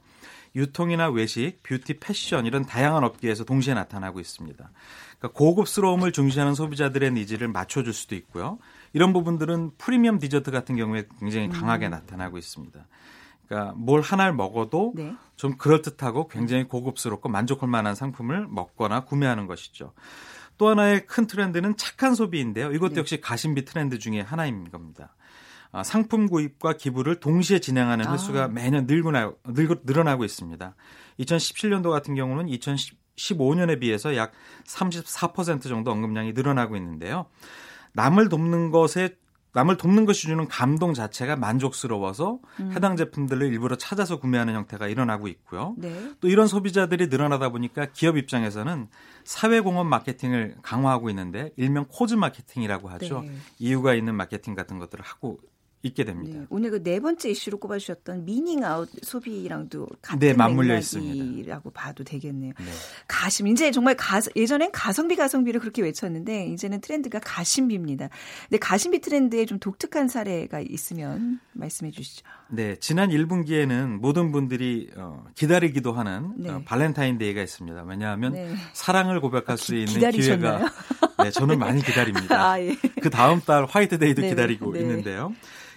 유통이나 0.56 1.10
외식, 1.10 1.62
뷰티, 1.62 1.98
패션 1.98 2.46
이런 2.46 2.64
다양한 2.64 3.04
업계에서 3.04 3.44
동시에 3.44 3.74
나타나고 3.74 4.20
있습니다. 4.20 4.70
그러니까 5.18 5.38
고급스러움을 5.38 6.12
중시하는 6.12 6.54
소비자들의 6.54 7.10
needs를 7.12 7.48
맞춰줄 7.48 7.92
수도 7.92 8.14
있고요. 8.14 8.58
이런 8.94 9.12
부분들은 9.12 9.72
프리미엄 9.76 10.18
디저트 10.18 10.50
같은 10.50 10.76
경우에 10.76 11.04
굉장히 11.20 11.48
강하게 11.50 11.88
음. 11.88 11.90
나타나고 11.90 12.38
있습니다. 12.38 12.86
그러니까 13.46 13.74
뭘 13.76 14.00
하나를 14.00 14.32
먹어도 14.32 14.94
네. 14.96 15.14
좀 15.36 15.56
그럴듯하고 15.56 16.28
굉장히 16.28 16.64
고급스럽고 16.64 17.28
만족할 17.28 17.68
만한 17.68 17.94
상품을 17.94 18.46
먹거나 18.48 19.04
구매하는 19.04 19.46
것이죠. 19.46 19.92
또 20.56 20.68
하나의 20.68 21.06
큰 21.06 21.26
트렌드는 21.26 21.76
착한 21.76 22.14
소비인데요. 22.14 22.72
이것도 22.72 22.94
네. 22.94 23.00
역시 23.00 23.20
가심비 23.20 23.64
트렌드 23.64 23.98
중에 23.98 24.20
하나인 24.20 24.70
겁니다. 24.70 25.14
아, 25.72 25.82
상품 25.82 26.28
구입과 26.28 26.74
기부를 26.74 27.18
동시에 27.18 27.58
진행하는 27.58 28.08
횟수가 28.08 28.44
아. 28.44 28.48
매년 28.48 28.86
늘고나, 28.86 29.32
늘어나고 29.44 30.24
있습니다. 30.24 30.74
2017년도 31.18 31.90
같은 31.90 32.14
경우는 32.14 32.46
2015년에 32.46 33.80
비해서 33.80 34.14
약 34.14 34.30
34% 34.66 35.62
정도 35.62 35.90
언급량이 35.90 36.32
늘어나고 36.32 36.76
있는데요. 36.76 37.26
남을 37.94 38.28
돕는 38.28 38.70
것에 38.70 39.16
남을 39.54 39.76
돕는 39.76 40.04
것이 40.04 40.22
주는 40.22 40.48
감동 40.48 40.94
자체가 40.94 41.36
만족스러워서 41.36 42.40
음. 42.58 42.72
해당 42.74 42.96
제품들을 42.96 43.46
일부러 43.46 43.76
찾아서 43.76 44.18
구매하는 44.18 44.52
형태가 44.54 44.88
일어나고 44.88 45.28
있고요. 45.28 45.76
네. 45.78 46.12
또 46.20 46.28
이런 46.28 46.48
소비자들이 46.48 47.06
늘어나다 47.06 47.50
보니까 47.50 47.86
기업 47.92 48.16
입장에서는 48.16 48.88
사회공헌 49.22 49.88
마케팅을 49.88 50.56
강화하고 50.62 51.08
있는데 51.10 51.52
일명 51.56 51.86
코즈 51.88 52.14
마케팅이라고 52.14 52.88
하죠. 52.90 53.22
네. 53.22 53.32
이유가 53.60 53.94
있는 53.94 54.16
마케팅 54.16 54.54
같은 54.54 54.80
것들을 54.80 55.04
하고 55.04 55.38
있게 55.84 56.04
됩니다. 56.04 56.38
네, 56.38 56.46
오늘 56.50 56.70
그 56.70 56.84
네 56.84 57.00
번째 57.00 57.30
이슈로 57.30 57.58
꼽아주셨던 57.58 58.24
meaning 58.26 58.62
out 58.62 58.88
소비랑도 59.02 59.88
같은 60.02 60.18
네, 60.18 60.34
맞물려 60.34 60.76
있습니다.라고 60.78 61.70
봐도 61.70 62.04
되겠네요. 62.04 62.52
네. 62.58 62.64
가심 63.08 63.48
이제 63.48 63.70
정말 63.70 63.96
가, 63.96 64.20
예전엔 64.36 64.70
가성비 64.70 65.16
가성비를 65.16 65.60
그렇게 65.60 65.82
외쳤는데 65.82 66.46
이제는 66.48 66.80
트렌드가 66.82 67.20
가심비입니다. 67.20 68.10
근데 68.48 68.58
가심비 68.58 69.00
트렌드에 69.00 69.46
좀 69.46 69.58
독특한 69.58 70.08
사례가 70.08 70.60
있으면 70.60 71.40
말씀해 71.52 71.90
주시죠. 71.90 72.24
네, 72.48 72.76
지난 72.76 73.08
1분기에는 73.08 73.98
모든 73.98 74.30
분들이 74.30 74.90
어, 74.96 75.24
기다리기도 75.34 75.92
하는 75.92 76.34
네. 76.36 76.50
어, 76.50 76.62
발렌타인데이가 76.64 77.42
있습니다. 77.42 77.82
왜냐하면 77.84 78.32
네. 78.34 78.54
사랑을 78.74 79.20
고백할 79.20 79.52
아, 79.52 79.56
수 79.56 79.74
있는 79.74 79.94
기다리셨나요? 79.94 80.58
기회가 80.58 81.24
네, 81.24 81.30
저는 81.30 81.58
많이 81.58 81.82
기다립니다. 81.82 82.34
아, 82.52 82.60
예. 82.60 82.76
그 83.00 83.08
다음 83.08 83.40
달 83.40 83.64
화이트데이도 83.64 84.22
네, 84.22 84.28
기다리고 84.28 84.72
네. 84.72 84.80
있는데요. 84.80 85.32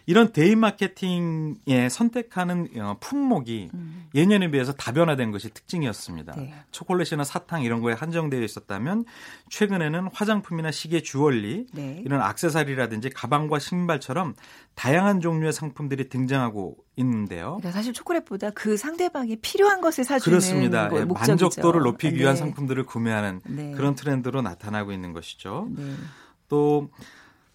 이런 0.08 0.32
데이 0.32 0.56
마케팅에 0.56 1.90
선택하는 1.92 2.70
어, 2.80 2.96
품목이 3.02 3.70
음. 3.74 4.08
예년에 4.16 4.50
비해서 4.52 4.72
다변화된 4.72 5.32
것이 5.32 5.50
특징이었습니다. 5.54 6.34
네. 6.38 6.54
초콜릿이나 6.72 7.26
사탕 7.26 7.62
이런 7.62 7.82
거에 7.82 7.94
한정되어 7.94 8.42
있었다면 8.42 9.04
최근에는 9.50 10.08
화장품이나 10.14 10.72
시계, 10.72 11.02
주얼리 11.02 11.68
네. 11.74 12.02
이런 12.06 12.22
악세사리라든지 12.22 13.10
가방과 13.10 13.60
신발처럼 13.60 14.36
다양한 14.76 15.20
종류의 15.20 15.52
상품들이 15.52 16.08
등장하고 16.08 16.78
있는데요. 16.96 17.58
그러니까 17.58 17.72
사실 17.72 17.92
초콜릿보다 17.92 18.52
그 18.52 18.78
상대방이 18.78 19.36
필요한 19.42 19.82
것을 19.82 20.06
사주는 20.06 20.38
그렇습니다. 20.40 20.90
예, 20.94 21.04
만족도를 21.04 21.82
높이기 21.82 22.16
위한 22.16 22.36
네. 22.36 22.40
상품들을 22.40 22.86
구매하는 22.86 23.42
네. 23.46 23.72
그런 23.72 23.94
트렌드로 23.94 24.42
나타나고 24.42 24.94
있는 24.94 25.12
것이죠. 25.12 25.68
네. 25.76 25.84
또 26.48 26.90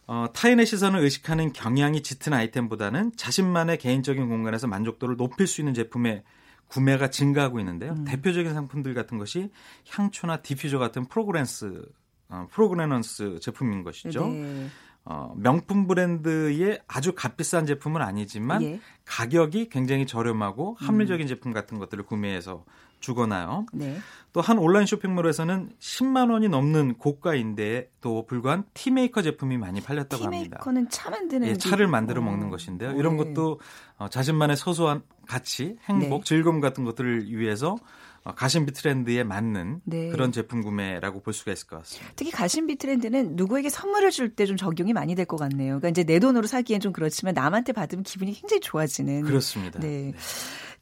어, 0.07 0.27
타인의 0.33 0.67
시선을 0.67 1.01
의식하는 1.01 1.53
경향이 1.53 2.03
짙은 2.03 2.33
아이템보다는 2.33 3.13
자신만의 3.17 3.79
개인적인 3.79 4.29
공간에서 4.29 4.67
만족도를 4.67 5.17
높일 5.17 5.47
수 5.47 5.61
있는 5.61 5.75
제품의 5.75 6.23
구매가 6.69 7.11
증가하고 7.11 7.61
있는데요. 7.61 7.93
음. 7.93 8.05
대표적인 8.05 8.55
상품들 8.55 8.95
같은 8.95 9.19
것이 9.19 9.51
향초나 9.89 10.39
디퓨저 10.39 10.79
같은 10.79 11.07
fragrance 11.07 11.85
어, 12.31 12.47
fragrance 12.51 13.41
제품인 13.41 13.85
것이죠. 13.85 14.27
네. 14.29 14.69
어, 15.05 15.35
명품 15.37 15.87
브랜드의 15.87 16.81
아주 16.87 17.13
값비싼 17.15 17.67
제품은 17.67 18.01
아니지만 18.01 18.63
예. 18.63 18.81
가격이 19.05 19.69
굉장히 19.69 20.07
저렴하고 20.07 20.77
합리적인 20.79 21.27
음. 21.27 21.29
제품 21.29 21.53
같은 21.53 21.79
것들을 21.79 22.05
구매해서 22.05 22.65
주거나요. 23.03 23.67
네. 23.75 23.99
또한 24.33 24.57
온라인 24.59 24.87
쇼핑몰에서는 24.87 25.73
10만 25.79 26.31
원이 26.33 26.49
넘는 26.49 26.95
고가인데도 26.95 28.25
불구한 28.27 28.65
티메이커 28.73 29.21
제품이 29.21 29.59
많이 29.59 29.83
팔렸다고 29.83 30.25
합니다. 30.25 30.57
티메이커는 30.63 30.89
차 30.89 31.11
만드는 31.11 31.49
예, 31.49 31.57
차를 31.59 31.87
만들어 31.87 32.23
어. 32.23 32.25
먹는 32.25 32.49
것인데요. 32.49 32.93
이런 32.93 33.19
네. 33.19 33.25
것도 33.25 33.61
어, 33.99 34.09
자신만의 34.09 34.57
소소한 34.57 35.03
가치, 35.29 35.77
행복, 35.85 36.21
네. 36.21 36.25
즐거움 36.25 36.61
같은 36.61 36.85
것들을 36.85 37.31
위해서 37.31 37.77
어, 38.25 38.33
가심비 38.35 38.73
트렌드에 38.73 39.25
맞는 39.25 39.81
네. 39.85 40.09
그런 40.11 40.31
제품 40.31 40.63
구매라고 40.63 41.23
볼 41.23 41.33
수가 41.35 41.53
있을 41.53 41.67
것 41.67 41.79
같습니다. 41.79 42.13
특히 42.15 42.31
가심비 42.31 42.77
트렌드는 42.77 43.35
누구에게 43.35 43.69
선물을 43.69 44.11
줄 44.13 44.35
때 44.37 44.47
좀 44.47 44.57
적용이 44.57 44.93
많이 44.93 45.15
될 45.17 45.27
것 45.27 45.37
같네요. 45.37 45.81
그러니까 45.81 45.89
이제 45.89 46.05
내 46.05 46.21
돈으로 46.21 46.47
사기엔 46.47 46.81
좀 46.81 46.93
그렇지만 46.93 47.35
남한테 47.35 47.73
받으면 47.73 48.05
기분이 48.05 48.33
굉장히 48.33 48.61
좋아지는. 48.61 49.23
그렇습니다. 49.23 49.81
네. 49.81 50.13
네. 50.13 50.15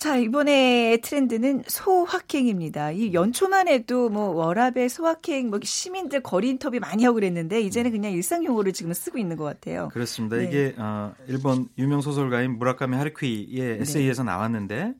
자, 0.01 0.17
이번에 0.17 0.97
트렌드는 1.03 1.65
소확행입니다. 1.67 2.93
이 2.93 3.13
연초만 3.13 3.69
해도 3.69 4.09
뭐 4.09 4.31
워라벨 4.31 4.89
소확행 4.89 5.51
뭐 5.51 5.61
시민들 5.63 6.23
거리 6.23 6.49
인터뷰 6.49 6.79
많이 6.81 7.05
하고 7.05 7.17
그랬는데 7.17 7.61
이제는 7.61 7.91
그냥 7.91 8.11
일상 8.11 8.43
용어를 8.43 8.73
지금 8.73 8.95
쓰고 8.95 9.19
있는 9.19 9.37
것 9.37 9.45
같아요. 9.45 9.91
그렇습니다. 9.93 10.39
네. 10.39 10.45
이게 10.45 10.75
어, 10.79 11.13
일본 11.29 11.69
유명 11.77 12.01
소설가인 12.01 12.57
무라카미 12.57 12.97
하루키의 12.97 13.83
에세이에서 13.83 14.23
네. 14.23 14.31
나왔는데 14.31 14.95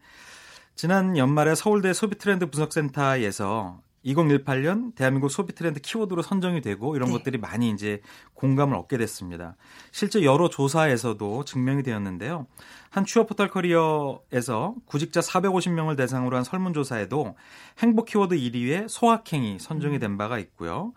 지난 0.75 1.17
연말에 1.17 1.55
서울대 1.55 1.95
소비트렌드 1.95 2.51
분석센터에서 2.51 3.81
2018년 4.05 4.95
대한민국 4.95 5.29
소비 5.29 5.55
트렌드 5.55 5.81
키워드로 5.81 6.23
선정이 6.23 6.61
되고 6.61 6.97
이런 6.97 7.09
네. 7.11 7.19
것들이 7.19 7.39
많이 7.39 7.71
이제 7.71 8.01
공감을 8.35 8.75
얻게 8.77 8.97
됐습니다. 8.97 9.57
실제 9.93 10.25
여러 10.25 10.49
조사에서도 10.49 11.45
증명이 11.45 11.83
되었는데요. 11.83 12.47
한 12.89 13.05
취업 13.05 13.29
포털 13.29 13.49
커리어에서 13.49 14.75
구직자 14.87 15.21
450명을 15.21 15.97
대상으로 15.97 16.37
한 16.37 16.45
설문조사에도 16.45 17.37
행복 17.79 18.07
키워드 18.07 18.37
1위에 18.37 18.89
소확행이 18.89 19.59
선정이 19.59 19.99
된 19.99 20.17
바가 20.17 20.39
있고요. 20.39 20.93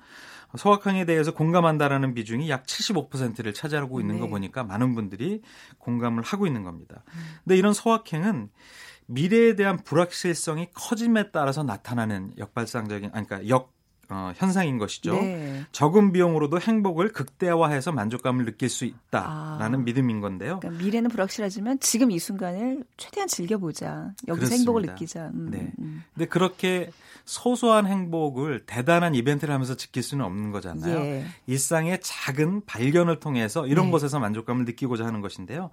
소확행에 0.56 1.06
대해서 1.06 1.34
공감한다라는 1.34 2.13
비중이 2.13 2.50
약 2.50 2.66
75%를 2.66 3.54
차지하고 3.54 4.00
있는 4.00 4.16
네. 4.16 4.22
거 4.22 4.28
보니까 4.28 4.63
많은 4.63 4.94
분들이 4.94 5.42
공감을 5.80 6.22
하고 6.24 6.46
있는 6.46 6.63
겁니다. 6.63 7.04
음. 7.16 7.22
근데 7.44 7.58
이런 7.58 7.74
소확행은 7.74 8.50
미래에 9.08 9.56
대한 9.56 9.78
불확실성이 9.78 10.68
커짐에 10.74 11.32
따라서 11.32 11.63
나타나는 11.63 12.34
역발상적인 12.38 13.12
아니 13.13 13.28
그러니까 13.28 13.50
역 13.50 13.74
어, 14.10 14.32
현상인 14.36 14.78
것이죠. 14.78 15.13
네. 15.13 15.63
적은 15.72 16.12
비용으로도 16.12 16.60
행복을 16.60 17.13
극대화해서 17.13 17.94
만족감을 17.94 18.46
느낄 18.46 18.70
수 18.70 18.86
있다라는 18.86 19.80
아. 19.80 19.84
믿음인 19.84 20.20
건데요. 20.20 20.60
그러니까 20.60 20.84
미래는 20.84 21.10
불확실하지만 21.10 21.80
지금 21.80 22.12
이 22.12 22.20
순간을 22.20 22.84
최대한 22.98 23.28
즐겨보자. 23.28 24.13
여기서 24.28 24.48
그렇습니다. 24.48 24.56
행복을 24.56 24.82
느끼자. 24.84 25.32
음, 25.34 25.50
네. 25.50 25.72
음. 25.80 26.04
근데 26.13 26.28
그렇게 26.28 26.92
소소한 27.26 27.88
행복을 27.88 28.66
대단한 28.66 29.16
이벤트를 29.16 29.54
하면서 29.54 29.76
지킬 29.76 30.04
수는 30.04 30.26
없는 30.26 30.52
거잖아요. 30.52 31.00
예. 31.00 31.26
일상의 31.48 32.00
작은 32.02 32.66
발견을 32.66 33.20
통해서 33.20 33.66
이런 33.66 33.86
네. 33.86 33.92
것에서 33.94 34.20
만족감을 34.20 34.66
느끼고자 34.66 35.06
하는 35.06 35.22
것인데요. 35.22 35.70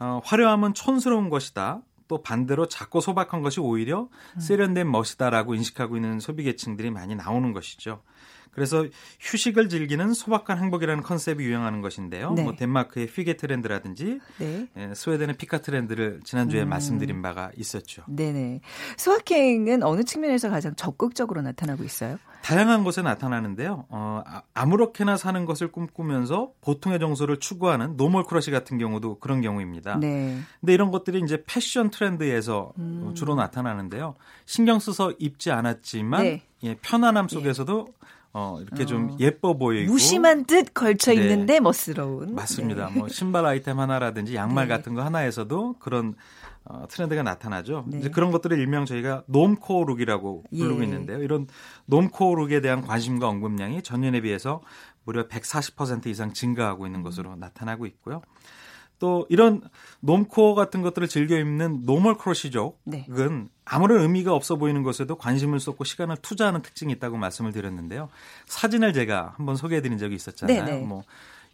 어, 0.00 0.20
화려함은 0.24 0.74
촌스러운 0.74 1.30
것이다. 1.30 1.80
또 2.08 2.22
반대로 2.22 2.66
작고 2.66 3.00
소박한 3.00 3.42
것이 3.42 3.60
오히려 3.60 4.08
세련된 4.40 4.90
멋이다라고 4.90 5.54
인식하고 5.54 5.96
있는 5.96 6.18
소비 6.20 6.42
계층들이 6.42 6.90
많이 6.90 7.14
나오는 7.14 7.52
것이죠. 7.52 8.02
그래서 8.58 8.86
휴식을 9.20 9.68
즐기는 9.68 10.12
소박한 10.12 10.58
행복이라는 10.58 11.02
컨셉이 11.02 11.44
유행하는 11.44 11.80
것인데요. 11.80 12.32
네. 12.32 12.42
뭐 12.42 12.56
덴마크의 12.56 13.06
피게 13.06 13.36
트렌드라든지 13.36 14.20
네. 14.38 14.66
예, 14.76 14.92
스웨덴의 14.94 15.36
피카 15.36 15.58
트렌드를 15.58 16.20
지난주에 16.24 16.62
음. 16.62 16.68
말씀드린 16.68 17.22
바가 17.22 17.52
있었죠. 17.56 18.02
네네. 18.08 18.60
소확행은 18.96 19.84
어느 19.84 20.02
측면에서 20.02 20.50
가장 20.50 20.74
적극적으로 20.74 21.40
나타나고 21.42 21.84
있어요? 21.84 22.18
다양한 22.42 22.84
곳에 22.84 23.02
나타나는데요. 23.02 23.86
어, 23.88 24.22
아, 24.24 24.42
아무렇게나 24.54 25.16
사는 25.16 25.44
것을 25.44 25.70
꿈꾸면서 25.70 26.52
보통의 26.60 26.98
정서를 26.98 27.38
추구하는 27.38 27.96
normal 27.96 28.24
crush 28.24 28.50
같은 28.50 28.78
경우도 28.78 29.18
그런 29.18 29.40
경우입니다. 29.40 29.98
네. 29.98 30.38
근데 30.60 30.72
이런 30.72 30.90
것들이 30.90 31.20
이제 31.20 31.42
패션 31.46 31.90
트렌드에서 31.90 32.72
음. 32.78 33.12
주로 33.14 33.34
나타나는데요. 33.34 34.14
신경 34.46 34.78
써서 34.78 35.12
입지 35.18 35.50
않았지만 35.50 36.22
네. 36.22 36.42
예, 36.64 36.74
편안함 36.76 37.28
속에서도 37.28 37.86
예. 37.88 37.97
어, 38.38 38.60
이렇게 38.60 38.84
어. 38.84 38.86
좀 38.86 39.16
예뻐 39.18 39.58
보이고 39.58 39.92
무심한 39.92 40.44
듯 40.44 40.72
걸쳐 40.72 41.12
네. 41.12 41.20
있는데 41.20 41.54
네. 41.54 41.60
멋스러운 41.60 42.36
맞습니다. 42.36 42.90
네. 42.90 42.98
뭐 42.98 43.08
신발 43.08 43.44
아이템 43.44 43.80
하나라든지 43.80 44.36
양말 44.36 44.68
네. 44.68 44.76
같은 44.76 44.94
거 44.94 45.02
하나에서도 45.02 45.74
그런 45.80 46.14
어, 46.64 46.86
트렌드가 46.88 47.22
나타나죠. 47.22 47.84
네. 47.88 47.98
이제 47.98 48.10
그런 48.10 48.30
것들을 48.30 48.56
일명 48.56 48.84
저희가 48.84 49.24
normcore 49.26 49.84
look이라고 49.84 50.44
부르고 50.50 50.80
예. 50.80 50.84
있는데요. 50.84 51.22
이런 51.22 51.48
normcore 51.86 52.36
look에 52.36 52.60
대한 52.60 52.82
관심과 52.82 53.28
언급량이 53.28 53.82
전년에 53.82 54.20
비해서 54.20 54.60
무려 55.04 55.26
140% 55.26 56.06
이상 56.06 56.32
증가하고 56.32 56.86
있는 56.86 57.02
것으로 57.02 57.34
나타나고 57.36 57.86
있고요. 57.86 58.20
또 58.98 59.26
이런 59.28 59.62
normcore 60.00 60.54
같은 60.54 60.82
것들을 60.82 61.08
즐겨 61.08 61.36
입는 61.38 61.84
normal 61.84 62.16
crush족은 62.18 62.72
네. 62.84 63.06
아무런 63.64 64.00
의미가 64.02 64.32
없어 64.32 64.56
보이는 64.56 64.82
것에도 64.82 65.16
관심을 65.16 65.60
쏟고 65.60 65.84
시간을 65.84 66.16
투자하는 66.22 66.62
특징이 66.62 66.92
있다고 66.94 67.16
말씀을 67.16 67.52
드렸는데요. 67.52 68.08
사진을 68.46 68.92
제가 68.92 69.34
한번 69.36 69.56
소개해 69.56 69.82
드린 69.82 69.98
적이 69.98 70.16
있었잖아요. 70.16 70.64
네네. 70.64 70.78
네. 70.80 70.86
뭐 70.86 71.04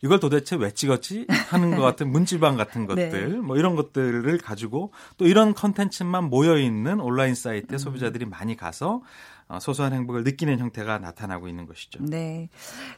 이걸 0.03 0.21
도대체 0.21 0.57
왜 0.57 0.71
찍었지 0.71 1.27
하는 1.49 1.77
것 1.77 1.83
같은 1.83 2.11
문지방 2.11 2.57
같은 2.57 2.87
네. 2.87 3.09
것들 3.09 3.33
네. 3.33 3.39
뭐 3.39 3.57
이런 3.57 3.75
것들을 3.75 4.37
가지고 4.39 4.93
또 5.17 5.27
이런 5.27 5.55
컨텐츠만 5.55 6.25
모여 6.25 6.59
있는 6.59 7.01
온라인 7.01 7.35
사이트에 7.35 7.77
음. 7.77 7.79
소비자들이 7.79 8.27
많이 8.27 8.55
가서 8.55 8.97
어, 8.97 9.01
소소한 9.61 9.93
행복을 9.93 10.25
느끼는 10.25 10.59
형태가 10.59 10.99
나타나고 10.99 11.49
있는 11.49 11.67
것이죠. 11.67 12.03
네. 12.03 12.49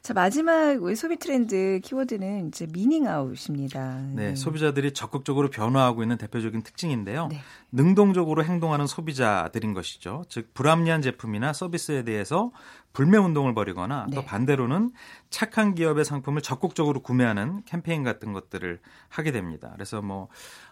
자, 0.03 0.15
마지막 0.15 0.77
소비 0.95 1.17
트렌드 1.17 1.81
키워드는 1.83 2.49
이제 2.49 2.67
미닝 2.73 3.07
아웃입니다. 3.07 4.01
네, 4.15 4.31
네. 4.31 4.37
소비자들이 4.37 4.93
적극적으로 4.93 5.51
변화하고 5.51 6.03
있는 6.03 6.17
대표적인 6.17 6.63
특징인데요. 6.63 7.29
네. 7.29 7.41
능동적으로 7.73 8.45
행동하는 8.45 8.87
소비자들인 8.87 9.75
것이죠. 9.75 10.25
즉 10.29 10.55
불합리한 10.55 11.03
제품이나 11.03 11.53
서비스에 11.53 12.05
대해서 12.05 12.53
불매 12.93 13.19
운동을 13.19 13.55
벌이거나 13.55 14.07
네. 14.09 14.17
또 14.17 14.25
반대로는 14.25 14.93
착한 15.29 15.75
기업의 15.75 16.05
상품을 16.05 16.41
적극적으로 16.41 17.01
구매하는 17.01 17.63
캠페인 17.67 18.03
같은 18.03 18.33
것들을 18.33 18.81
하게 19.09 19.33
됩니다. 19.33 19.71
그래서 19.75 20.01
뭐 20.01 20.29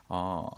어, 0.08 0.48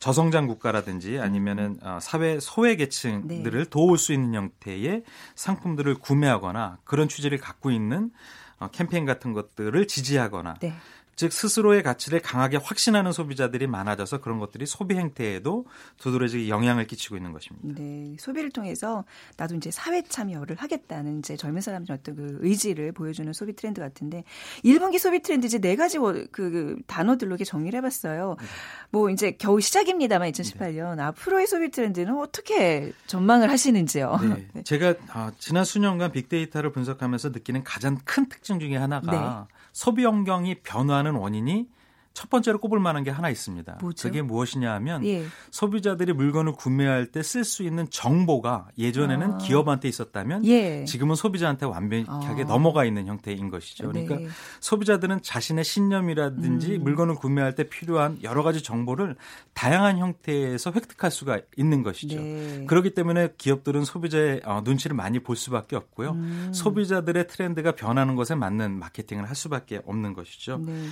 저성장 0.00 0.46
국가라든지 0.46 1.18
아니면은 1.18 1.78
음. 1.82 1.86
어, 1.86 1.98
사회 2.00 2.38
소외 2.40 2.76
계층들을 2.76 3.64
네. 3.64 3.70
도울 3.70 3.98
수 3.98 4.12
있는 4.12 4.34
형태의 4.34 5.04
상품들을 5.34 5.94
구매하거나 5.96 6.78
그런 6.84 7.08
취지를 7.08 7.38
갖고 7.38 7.70
있는 7.70 8.10
어, 8.58 8.68
캠페인 8.68 9.04
같은 9.04 9.32
것들을 9.32 9.86
지지하거나 9.86 10.54
네. 10.60 10.74
즉 11.16 11.32
스스로의 11.32 11.82
가치를 11.82 12.20
강하게 12.20 12.58
확신하는 12.58 13.10
소비자들이 13.10 13.66
많아져서 13.66 14.20
그런 14.20 14.38
것들이 14.38 14.66
소비 14.66 14.96
행태에도 14.96 15.64
두드러지게 15.96 16.50
영향을 16.50 16.86
끼치고 16.86 17.16
있는 17.16 17.32
것입니다. 17.32 17.80
네, 17.80 18.16
소비를 18.18 18.50
통해서 18.50 19.04
나도 19.38 19.54
이제 19.54 19.70
사회 19.70 20.02
참여를 20.02 20.56
하겠다는 20.56 21.20
이제 21.20 21.36
젊은 21.36 21.62
사람들 21.62 21.94
어떤 21.94 22.16
그 22.16 22.38
의지를 22.42 22.92
보여주는 22.92 23.32
소비 23.32 23.56
트렌드 23.56 23.80
같은데 23.80 24.24
1분기 24.62 24.98
소비 24.98 25.22
트렌드 25.22 25.46
이제 25.46 25.58
네 25.58 25.74
가지 25.74 25.98
그, 25.98 26.28
그 26.30 26.76
단어들로 26.86 27.30
이렇게 27.30 27.44
정리를 27.44 27.74
해봤어요. 27.78 28.36
네. 28.38 28.46
뭐 28.90 29.08
이제 29.08 29.32
겨우 29.32 29.58
시작입니다만 29.58 30.30
2018년 30.32 30.96
네. 30.96 31.02
앞으로의 31.02 31.46
소비 31.46 31.70
트렌드는 31.70 32.18
어떻게 32.18 32.92
전망을 33.06 33.50
하시는지요? 33.50 34.18
네, 34.20 34.46
네. 34.52 34.62
제가 34.64 34.94
아, 35.08 35.32
지난 35.38 35.64
수년간 35.64 36.12
빅데이터를 36.12 36.72
분석하면서 36.72 37.30
느끼는 37.30 37.64
가장 37.64 37.96
큰 38.04 38.28
특징 38.28 38.60
중에 38.60 38.76
하나가 38.76 39.46
네. 39.48 39.55
소비 39.76 40.06
환경이 40.06 40.62
변화하는 40.62 41.16
원인이 41.16 41.68
첫 42.16 42.30
번째로 42.30 42.58
꼽을 42.58 42.80
만한 42.80 43.04
게 43.04 43.10
하나 43.10 43.28
있습니다. 43.28 43.78
뭐죠? 43.82 44.08
그게 44.08 44.22
무엇이냐 44.22 44.72
하면 44.76 45.04
예. 45.04 45.26
소비자들이 45.50 46.14
물건을 46.14 46.52
구매할 46.52 47.04
때 47.12 47.20
쓸 47.26 47.44
수 47.44 47.62
있는 47.62 47.86
정보가 47.90 48.68
예전에는 48.78 49.32
아. 49.34 49.38
기업한테 49.38 49.88
있었다면 49.88 50.46
예. 50.46 50.84
지금은 50.84 51.16
소비자한테 51.16 51.66
완벽하게 51.66 52.44
아. 52.44 52.46
넘어가 52.46 52.84
있는 52.84 53.06
형태인 53.06 53.50
것이죠. 53.50 53.92
네. 53.92 54.06
그러니까 54.06 54.32
소비자들은 54.60 55.20
자신의 55.22 55.64
신념이라든지 55.64 56.76
음. 56.76 56.82
물건을 56.84 57.16
구매할 57.16 57.54
때 57.54 57.68
필요한 57.68 58.18
여러 58.22 58.42
가지 58.42 58.62
정보를 58.62 59.16
다양한 59.52 59.98
형태에서 59.98 60.72
획득할 60.72 61.10
수가 61.10 61.40
있는 61.56 61.82
것이죠. 61.82 62.16
네. 62.16 62.64
그렇기 62.66 62.94
때문에 62.94 63.34
기업들은 63.36 63.84
소비자의 63.84 64.40
어, 64.44 64.62
눈치를 64.64 64.96
많이 64.96 65.18
볼 65.18 65.36
수밖에 65.36 65.76
없고요. 65.76 66.12
음. 66.12 66.52
소비자들의 66.54 67.26
트렌드가 67.26 67.72
변하는 67.72 68.16
것에 68.16 68.34
맞는 68.34 68.78
마케팅을 68.78 69.28
할 69.28 69.34
수밖에 69.36 69.82
없는 69.84 70.14
것이죠. 70.14 70.58
네. 70.64 70.86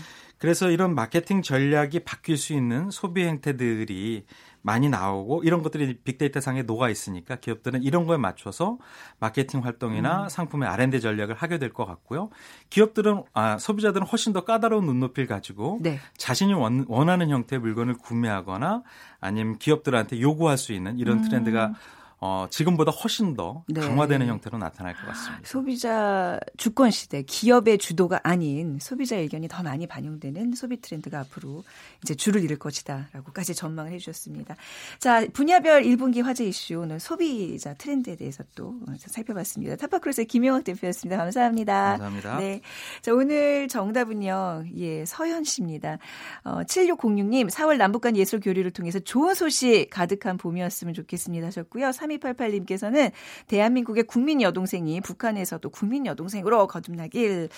그래서 0.44 0.68
이런 0.68 0.94
마케팅 0.94 1.40
전략이 1.40 2.00
바뀔 2.00 2.36
수 2.36 2.52
있는 2.52 2.90
소비 2.90 3.24
행태들이 3.24 4.26
많이 4.60 4.90
나오고 4.90 5.42
이런 5.42 5.62
것들이 5.62 5.96
빅데이터 6.04 6.38
상에 6.42 6.62
녹아 6.62 6.90
있으니까 6.90 7.36
기업들은 7.36 7.82
이런 7.82 8.04
거에 8.06 8.18
맞춰서 8.18 8.76
마케팅 9.18 9.64
활동이나 9.64 10.24
음. 10.24 10.28
상품의 10.28 10.68
R&D 10.68 11.00
전략을 11.00 11.34
하게 11.34 11.58
될 11.58 11.72
것 11.72 11.86
같고요. 11.86 12.28
기업들은 12.68 13.22
아, 13.32 13.56
소비자들은 13.56 14.06
훨씬 14.06 14.34
더 14.34 14.44
까다로운 14.44 14.84
눈높이를 14.84 15.26
가지고 15.26 15.78
네. 15.80 15.98
자신이 16.18 16.52
원, 16.52 16.84
원하는 16.88 17.30
형태의 17.30 17.60
물건을 17.60 17.94
구매하거나 17.94 18.82
아니면 19.20 19.56
기업들한테 19.58 20.20
요구할 20.20 20.58
수 20.58 20.74
있는 20.74 20.98
이런 20.98 21.20
음. 21.20 21.22
트렌드가 21.22 21.72
어, 22.20 22.46
지금보다 22.48 22.92
훨씬 22.92 23.34
더 23.34 23.64
네. 23.68 23.80
강화되는 23.80 24.26
형태로 24.26 24.58
나타날 24.58 24.94
것 24.94 25.06
같습니다. 25.06 25.42
소비자 25.44 26.38
주권 26.56 26.90
시대, 26.90 27.22
기업의 27.22 27.78
주도가 27.78 28.20
아닌 28.22 28.78
소비자 28.80 29.16
의견이 29.16 29.48
더 29.48 29.62
많이 29.62 29.86
반영되는 29.86 30.54
소비 30.54 30.80
트렌드가 30.80 31.20
앞으로 31.20 31.64
이제 32.02 32.14
줄을 32.14 32.42
이룰 32.42 32.58
것이다라고까지 32.58 33.54
전망을 33.54 33.92
해주셨습니다. 33.92 34.56
자, 34.98 35.26
분야별 35.32 35.82
1분기 35.82 36.22
화제 36.22 36.44
이슈 36.44 36.78
오늘 36.78 37.00
소비자 37.00 37.74
트렌드에 37.74 38.16
대해서 38.16 38.44
또 38.54 38.74
살펴봤습니다. 38.98 39.76
타파크로스의 39.76 40.26
김영학 40.26 40.64
대표였습니다. 40.64 41.16
감사합니다. 41.16 41.98
감사합니다. 41.98 42.38
네. 42.38 42.60
자, 43.02 43.12
오늘 43.12 43.68
정답은요, 43.68 44.64
예, 44.76 45.04
서현 45.04 45.44
씨입니다. 45.44 45.98
어, 46.44 46.62
7606님, 46.62 47.50
4월 47.50 47.76
남북 47.76 48.04
간 48.04 48.16
예술 48.16 48.40
교류를 48.40 48.70
통해서 48.70 48.98
좋은 48.98 49.34
소식 49.34 49.88
가득한 49.90 50.36
봄이었으면 50.36 50.92
좋겠습니다 50.94 51.46
하셨고요. 51.46 51.92
3288님께서는 52.06 53.12
대한민국의 53.46 54.04
국민 54.04 54.40
여동생이 54.40 55.00
북한에서도 55.00 55.68
국민 55.70 56.06
여동생으로 56.06 56.66
거듭나길 56.66 57.48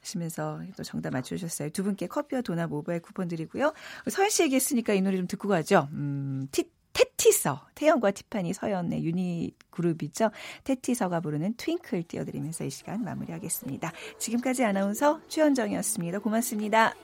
하시면서 0.00 0.60
또 0.76 0.82
정답 0.82 1.10
맞춰주셨어요. 1.10 1.70
두 1.70 1.84
분께 1.84 2.06
커피와 2.06 2.42
도나 2.42 2.66
모바일 2.66 3.00
쿠폰 3.00 3.28
드리고요. 3.28 3.72
서현 4.08 4.30
씨 4.30 4.42
얘기했으니까 4.44 4.92
이 4.92 5.00
노래 5.00 5.16
좀 5.16 5.26
듣고 5.26 5.48
가죠. 5.48 5.88
음, 5.92 6.48
티, 6.50 6.70
테티서, 6.92 7.66
태연과 7.74 8.12
티파니 8.12 8.54
서연의 8.54 9.04
유닛 9.04 9.52
그룹이죠. 9.70 10.30
테티서가 10.64 11.20
부르는 11.20 11.54
트윙클 11.58 12.04
띄워드리면서 12.04 12.64
이 12.64 12.70
시간 12.70 13.04
마무리하겠습니다. 13.04 13.92
지금까지 14.18 14.64
아나운서 14.64 15.20
최현정이었습니다. 15.28 16.20
고맙습니다. 16.20 16.94